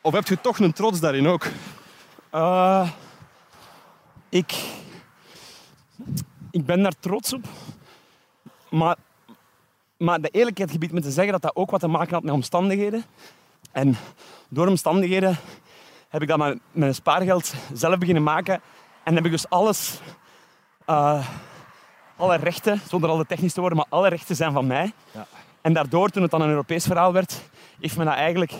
[0.00, 1.46] Of heb je toch een trots daarin ook?
[2.30, 2.90] Eh,
[4.28, 4.54] ik,
[6.50, 7.44] ik ben daar trots op.
[8.70, 8.96] Maar,
[9.96, 12.32] maar de eerlijkheid gebiedt me te zeggen dat dat ook wat te maken had met
[12.32, 13.04] omstandigheden.
[13.72, 13.96] En
[14.54, 15.36] door omstandigheden
[16.08, 18.60] heb ik dat met mijn spaargeld zelf beginnen maken.
[19.02, 19.98] En heb ik dus alles,
[20.86, 21.26] eh,
[22.16, 24.92] alle rechten, zonder al te technisch te worden, maar alle rechten zijn van mij.
[25.10, 25.26] Ja.
[25.60, 27.40] En daardoor, toen het dan een Europees verhaal werd,
[27.80, 28.52] heeft me dat eigenlijk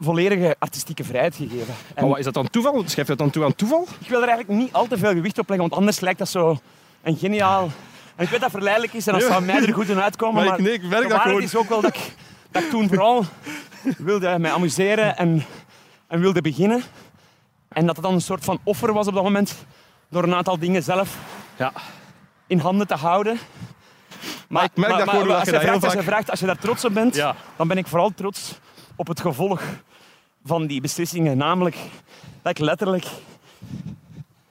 [0.00, 1.74] volledige artistieke vrijheid gegeven.
[1.94, 2.74] En Maar wat, is dat dan toeval?
[2.78, 3.86] Schrijf je dat dan toe aan toeval?
[3.98, 6.28] ik wil er eigenlijk niet al te veel gewicht op leggen, want anders lijkt dat
[6.28, 6.58] zo
[7.02, 7.68] een geniaal...
[8.16, 10.44] En ik weet dat verleidelijk is en dat zou mij er goed in uitkomen, Maar
[10.44, 11.42] maar, ik- nee, ik merk de dat gewoon.
[11.42, 12.14] is ook wel dat ik,
[12.50, 13.24] dat ik toen vooral
[13.98, 15.44] wilde mij amuseren en,
[16.06, 16.82] en wilde beginnen.
[17.68, 19.54] En dat het dan een soort van offer was op dat moment,
[20.08, 21.18] door een aantal dingen zelf
[21.56, 21.72] Ja.
[22.46, 23.38] in handen te houden.
[24.48, 26.58] Maar, ik merk dat gewoon, als, je dat vraagt, als je vraagt, als je daar
[26.58, 27.34] trots op bent, Ja.
[27.56, 28.58] dan ben ik vooral trots
[28.96, 29.62] op het gevolg
[30.44, 31.36] van die beslissingen.
[31.36, 31.76] Namelijk
[32.42, 33.06] dat ik letterlijk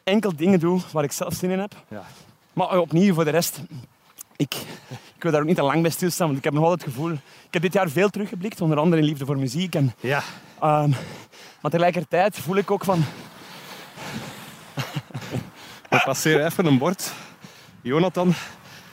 [0.03, 1.73] enkel dingen doe waar ik zelf zin in heb.
[1.87, 2.03] Ja.
[2.53, 3.61] Maar opnieuw, voor de rest,
[4.35, 4.55] ik,
[5.21, 6.93] ik wil daar ook niet te lang bij stilstaan, want ik heb nog altijd het
[6.93, 7.11] gevoel...
[7.11, 9.75] Ik heb dit jaar veel teruggeblikt, onder andere in Liefde voor Muziek.
[9.75, 10.21] En, Ja.
[10.61, 10.89] ehm,
[11.61, 13.03] maar tegelijkertijd voel ik ook van...
[15.89, 17.13] We passeren even een bord.
[17.81, 18.33] Jonathan,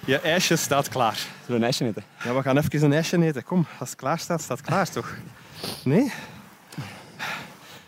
[0.05, 1.15] je ijsje staat klaar.
[1.17, 2.05] Zullen we een ijsje eten?
[2.25, 3.45] Ja, we gaan even een ijsje eten.
[3.45, 5.17] Kom, als het klaar staat, staat het klaar toch?
[5.85, 6.13] Nee?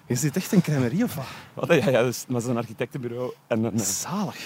[0.07, 1.26] Is dit echt een crèmerie of wat?
[1.55, 1.68] Wat?
[1.84, 3.32] Ja, ja dus, dat is een architectenbureau.
[3.47, 4.45] En een, eh, Zalig.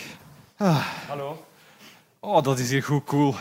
[0.57, 0.87] Ah.
[1.09, 1.47] Hallo.
[2.21, 3.35] Oh, dat is hier goed cool.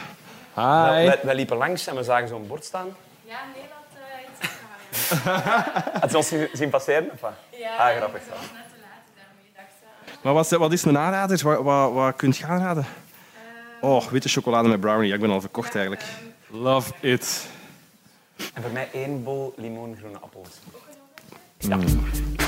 [0.56, 2.88] Wij, wij liepen langs en we zagen zo'n bord staan.
[3.26, 5.42] Ja, nee, dat uh, iets gegaan.
[6.02, 7.10] Had je ons zien- zien passeren?
[7.14, 7.32] Of wat?
[7.50, 8.22] Ja, Ah, grappig.
[8.22, 9.68] dat was net te laat, daarmee dacht
[10.18, 10.24] ik.
[10.24, 11.44] Maar wat, wat is een aanrader?
[11.44, 12.86] Wat, wat, wat kun je aanraden?
[13.82, 15.08] Oh, witte chocolade met brownie.
[15.08, 16.04] Ja, ik ben al verkocht eigenlijk.
[16.48, 17.46] Love it.
[18.54, 20.50] En voor mij één bol limoengroene appels.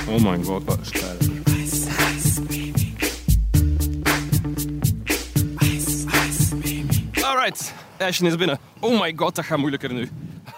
[0.08, 1.04] Oh my god, wat is het
[7.24, 8.60] Alright, ijsje is binnen.
[8.80, 10.10] Oh my god, dat gaat moeilijker nu.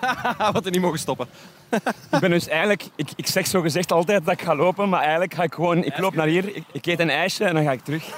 [0.53, 1.27] Wat er niet mogen stoppen.
[2.11, 2.85] Ik ben dus eigenlijk...
[2.95, 5.83] Ik, ik zeg zo gezegd altijd dat ik ga lopen, maar eigenlijk ga ik gewoon...
[5.83, 8.17] Ik loop naar hier, ik, ik eet een ijsje en dan ga ik terug.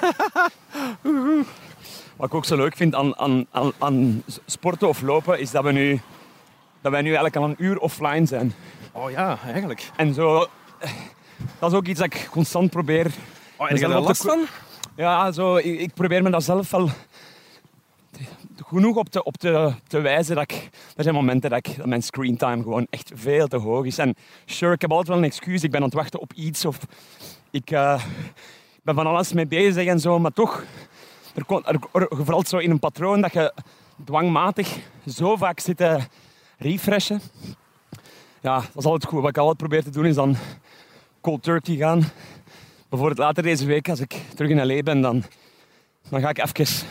[2.16, 5.64] Wat ik ook zo leuk vind aan, aan, aan, aan sporten of lopen, is dat
[5.64, 6.00] we nu...
[6.80, 8.54] Dat wij nu eigenlijk al een uur offline zijn.
[8.92, 9.90] Oh ja, eigenlijk.
[9.96, 10.48] En zo...
[11.58, 13.06] Dat is ook iets dat ik constant probeer...
[13.56, 14.40] Oh, op last te- van?
[14.96, 16.90] Ja, zo, ik, ik probeer me daar zelf wel
[18.70, 19.36] genoeg op te, op
[19.88, 20.68] wijzen dat ik...
[20.96, 23.98] Er zijn momenten dat, ik, dat mijn screentime gewoon echt veel te hoog is.
[23.98, 24.14] En
[24.44, 25.62] sure, ik heb altijd wel een excuus.
[25.62, 26.78] Ik ben aan het wachten op iets of...
[27.50, 28.04] Ik eh,
[28.82, 30.64] ben van alles mee bezig en zo, maar toch...
[31.34, 33.54] Er, komt- er, er, zo in een patroon dat je
[34.04, 35.98] dwangmatig zo vaak zit te
[36.58, 37.20] refreshen.
[38.40, 39.20] Ja, dat is altijd goed.
[39.20, 40.36] Wat ik altijd probeer te doen is dan
[41.20, 42.04] cold turkey gaan.
[42.88, 45.24] Bijvoorbeeld later deze week, als ik terug in LA ben, dan,
[46.08, 46.86] dan ga ik even...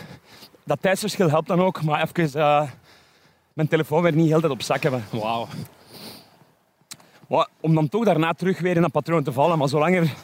[0.70, 2.62] Dat tijdsverschil helpt dan ook, maar even eh,
[3.52, 5.04] mijn telefoon weer niet heel tijd op zak hebben.
[5.10, 5.48] Wauw.
[7.28, 10.02] Maar om dan toch daarna terug weer in dat patroon te vallen, maar zolang er
[10.02, 10.16] Die, een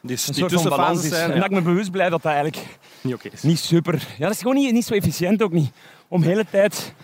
[0.00, 1.10] die soort van balans is.
[1.10, 2.66] zijn En dat ik me bewust blijf dat dat eigenlijk
[3.00, 3.42] niet oké is.
[3.42, 4.06] niet super...
[4.18, 5.70] Ja, dat is gewoon niet, niet zo efficiënt ook niet.
[6.08, 6.94] Om de hele tijd...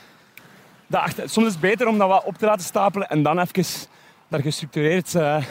[0.86, 3.38] Dat achter, soms is het beter om dat wat op te laten stapelen en dan
[3.38, 3.64] even
[4.28, 5.44] daar gestructureerd eh,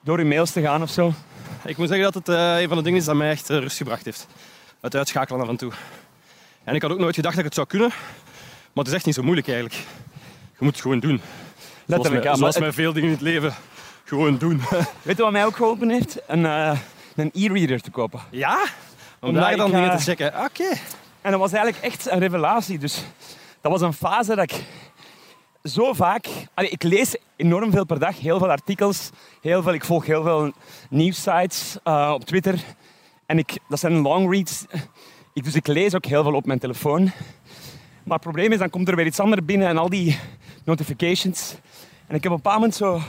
[0.00, 1.12] door je mails te gaan of zo.
[1.64, 3.76] Ik moet zeggen dat het eh, een van de dingen is dat mij echt rust
[3.76, 4.26] gebracht heeft.
[4.80, 5.72] Het uitschakelen af en toe.
[6.66, 7.88] En ik had ook nooit gedacht dat ik het zou kunnen.
[7.88, 9.76] Maar het is echt niet zo moeilijk eigenlijk.
[10.58, 11.20] Je moet het gewoon doen.
[11.20, 12.24] Zoals, Letterlijk.
[12.24, 13.54] Maar zoals met veel dingen in het leven.
[14.04, 14.60] Gewoon doen.
[15.02, 16.18] Weet je wat mij ook geholpen heeft?
[16.26, 16.78] Een, eh,
[17.16, 18.20] een e-reader te kopen.
[18.30, 18.64] Ja?
[19.20, 20.26] Om Omdat daar dan dingen eh, te checken.
[20.44, 20.68] Oké.
[21.20, 22.78] En dat was eigenlijk echt een revelatie.
[22.78, 23.04] Dus
[23.60, 24.64] dat was een fase dat ik
[25.62, 26.26] zo vaak...
[26.54, 29.10] Allee, ik lees enorm veel per dag, heel veel artikels.
[29.40, 30.52] Heel veel, ik volg heel veel
[30.90, 32.60] nieuwssites eh, op Twitter.
[33.26, 34.64] En ik, dat zijn long reads.
[35.36, 37.02] Ik, dus ik lees ook heel veel op mijn telefoon.
[38.02, 40.18] Maar het probleem is, dan komt er weer iets anders binnen en al die
[40.64, 41.54] notifications.
[42.06, 43.00] En ik heb op een bepaald moment zo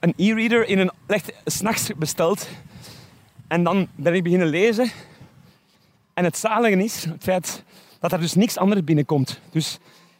[0.00, 2.48] een e-reader in een, echt s'nachts besteld.
[3.48, 4.90] En dan ben ik beginnen lezen.
[6.14, 7.62] En het zalige is het feit
[8.00, 9.40] dat er dus niks anders binnenkomt.
[9.50, 9.78] Dus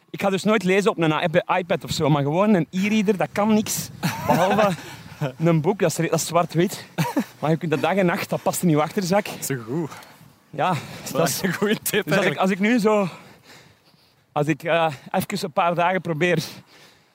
[0.09, 3.17] ik ga dus nooit lezen op een iP- iPad of zo, maar gewoon een e-reader,
[3.17, 3.89] dat kan niks.
[4.27, 4.75] Behalve
[5.37, 6.85] een boek, dat is, dat is zwart-wit.
[7.39, 9.27] Maar je kunt dat dag en nacht, dat past in je achterzak.
[9.41, 9.91] Zo goed.
[10.49, 10.73] Ja,
[11.11, 12.39] Dat is een goede tip dus als ik, eigenlijk.
[12.39, 13.07] als ik nu zo...
[14.31, 16.35] Als ik eh, even een paar dagen probeer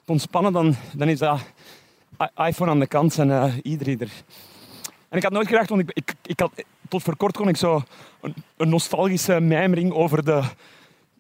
[0.05, 1.41] te ontspannen, dan, dan is dat
[2.37, 4.09] iPhone aan de kant en eh e-reader.
[5.09, 6.51] En ik had nooit gedacht, want ik, ik, ik had,
[6.89, 7.83] tot voor kort kon ik zo
[8.21, 10.43] een, een nostalgische mijmering over de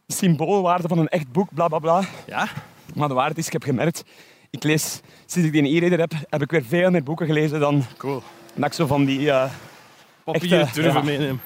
[0.06, 2.02] symboolwaarde van een echt boek, bla bla bla.
[2.26, 2.48] Ja?
[2.94, 4.04] Maar de waarheid is, ik heb gemerkt,
[4.50, 7.84] ik lees, sinds ik die e-reader heb, heb ik weer veel meer boeken gelezen dan
[7.96, 8.22] Cool.
[8.54, 9.30] dat ik zo van die...
[9.30, 9.50] eh,
[10.24, 11.02] Papier durven ja.
[11.02, 11.40] meenemen.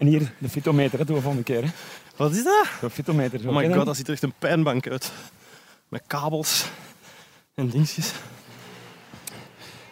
[0.00, 1.62] En hier, de fitometer, dat doen we volgende keer.
[1.64, 1.70] Hè.
[2.16, 2.66] Wat is dat?
[2.80, 3.48] De fitometer.
[3.48, 3.96] Oh my je god, dat?
[3.96, 5.12] ziet er echt een pijnbank uit.
[5.88, 6.66] Met kabels
[7.54, 8.12] en dingetjes.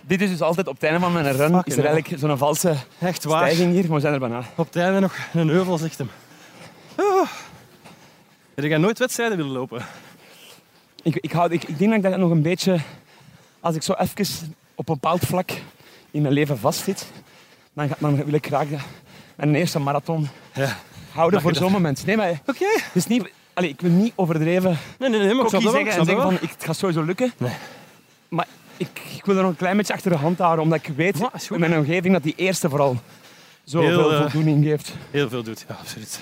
[0.01, 1.37] Dit is dus altijd op het einde van mijn run.
[1.37, 3.43] Fucking Is er eigenlijk zo'n valse Echt waar.
[3.51, 4.43] stijging hier, maar we zijn er bijna.
[4.57, 6.11] Op het einde nog een heuvel, zegt hem.
[6.97, 7.29] Oh.
[8.55, 9.85] Heb jij nooit wedstrijden willen lopen?
[11.03, 12.79] Ik, ik, hou, ik, ik denk dat ik dat nog een beetje...
[13.61, 15.51] Als ik zo even op een bepaald vlak
[16.11, 17.07] in mijn leven vastzit,
[17.73, 18.81] dan, ga- dan wil ik graag dat-
[19.47, 20.76] mijn eerste marathon Ja.
[21.12, 22.07] houden voor zo'n moment.
[22.07, 22.64] Nee, maar Oké.
[22.93, 23.30] is niet...
[23.55, 26.22] Allee, ik wil niet overdreven Nee, nee, nee, maar ik snap zeggen ik en zeggen
[26.22, 27.32] van ik, het gaat sowieso lukken.
[27.39, 27.53] Nee.
[28.28, 30.95] Maar ik, ik wil er nog een klein beetje achter de hand houden, omdat ik
[30.97, 31.16] weet
[31.51, 32.97] in mijn omgeving dat die eerste vooral
[33.64, 34.93] zoveel Heel, eh, voldoening geeft.
[35.11, 36.20] Heel veel doet, ja, absoluut.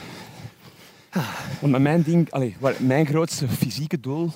[1.60, 4.32] Want met mijn ding, allee, waar- mijn grootste fysieke doel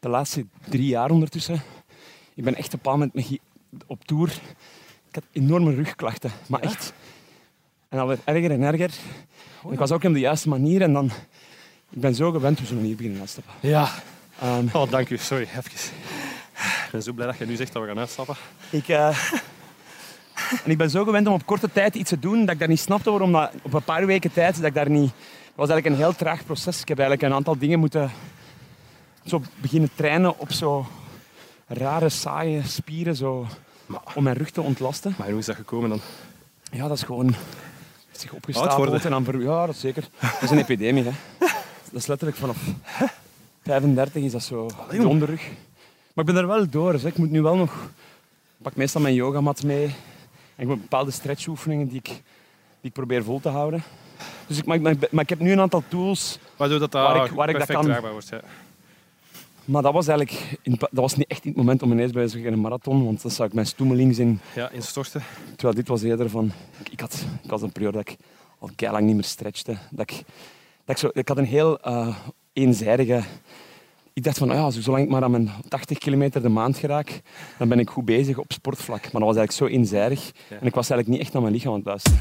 [0.00, 1.62] de laatste drie jaar ondertussen.
[2.34, 3.40] Ik ben echt op een bepaald moment met gi-
[3.86, 4.28] op tour.
[5.08, 6.30] Ik had enorme rugklachten.
[6.46, 6.92] Maar echt
[7.88, 8.90] En dat werd erger en erger.
[9.64, 11.10] En ik was ook op de juiste manier en dan...
[11.90, 13.52] Ik ben zo gewend hoe ze manier beginnen uitstappen.
[13.60, 13.88] Ja.
[14.40, 15.16] Ehm, Oh, dank u.
[15.18, 15.62] Sorry, even.
[16.86, 18.36] Ik ben zo blij dat je nu zegt dat we gaan uitstappen.
[18.70, 19.18] ik, eh,
[20.64, 22.68] en ik ben zo gewend om op korte tijd iets te doen dat ik dat
[22.68, 25.10] niet snapte waarom dat op een paar weken tijd dat ik daar niet...
[25.12, 26.80] Het was eigenlijk een heel traag proces.
[26.80, 28.10] Ik heb eigenlijk een aantal dingen moeten
[29.24, 30.86] zo beginnen trainen op zo
[31.66, 33.46] rare, saaie spieren zo,
[34.14, 35.14] om mijn rug te ontlasten.
[35.18, 36.00] Maar hoe is dat gekomen dan?
[36.72, 37.34] Ja, dat is gewoon
[38.20, 39.24] zich opgestapeld en dan...
[39.24, 40.04] ver- Ja, dat is zeker.
[40.20, 41.10] Dat is een epidemie, hè.
[41.92, 42.56] Dat is letterlijk vanaf
[43.62, 45.04] 35 is dat zo, jong.
[45.06, 45.42] onderrug.
[46.14, 46.92] Maar ik ben er wel door.
[46.92, 47.72] Dus ik moet nu wel nog...
[48.58, 49.84] Ik pak meestal mijn yogamat mee.
[50.56, 52.20] En ik heb bepaalde stretchoefeningen die ik, die
[52.80, 53.82] ik probeer vol te houden.
[54.46, 57.24] Dus ik, maar, ik- maar ik heb nu een aantal tools Waardoor dat, dat Waar
[57.24, 58.00] ik- waar ik dat kan.
[58.00, 58.28] wordt.
[58.28, 58.40] Ja.
[59.66, 62.28] Maar dat was eigenlijk in- dat was niet echt in het moment om ineens bij
[62.28, 64.40] zo'n een marathon, want dan zou ik mijn stoemeling zien.
[64.54, 65.22] ja, instorten.
[65.56, 66.52] Terwijl dit was eerder van...
[66.80, 68.04] Ik, ik, had, ik had een periode
[68.60, 69.76] dat ik al lang niet meer stretchte.
[69.90, 70.16] Dat ik,
[70.84, 72.16] dat ik, zo, ik had een heel eh,
[72.52, 73.22] eenzijdige...
[74.12, 77.20] Ik dacht van, ja, zolang ik maar aan mijn 80 kilometer de maand geraak,
[77.58, 79.02] dan ben ik goed bezig op sportvlak.
[79.02, 80.24] Maar dat was eigenlijk zo eenzijdig.
[80.48, 80.56] Ja.
[80.60, 82.18] En ik was eigenlijk niet echt naar mijn lichaam aan het luisteren.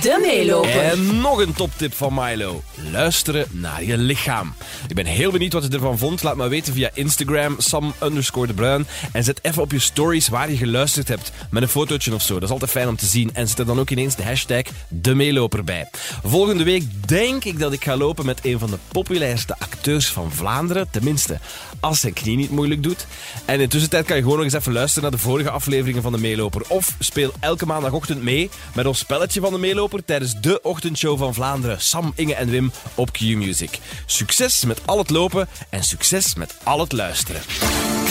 [0.00, 0.80] De meeloper.
[0.80, 2.62] En nog een toptip van Milo.
[2.90, 4.54] Luisteren naar je lichaam.
[4.88, 6.22] Ik ben heel benieuwd wat je ervan vond.
[6.22, 8.86] Laat me weten via Instagram, Sam de Bruin.
[9.12, 11.32] En zet even op je stories waar je geluisterd hebt.
[11.50, 12.34] Met een fotootje of zo.
[12.34, 13.30] Dat is altijd fijn om te zien.
[13.34, 15.88] En zet er dan ook ineens de hashtag de meeloper bij.
[16.24, 20.32] Volgende week denk ik dat ik ga lopen met een van de populairste acteurs van
[20.32, 20.90] Vlaanderen.
[20.90, 21.38] Tenminste,
[21.80, 23.06] als zijn knie niet moeilijk doet.
[23.44, 26.02] En in de tussentijd kan je gewoon nog eens even luisteren naar de vorige afleveringen
[26.02, 26.62] van de meeloper.
[26.68, 31.34] Of speel elke maandagochtend mee met ons spelletje van de meeloper tijdens de ochtendshow van
[31.34, 31.80] Vlaanderen.
[31.80, 33.78] Sam, Inge en Wim op Q-Music.
[34.06, 37.40] Succes met al het lopen en succes met al het luisteren.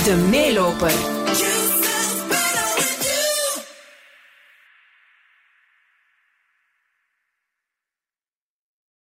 [0.04, 0.92] De meeloper.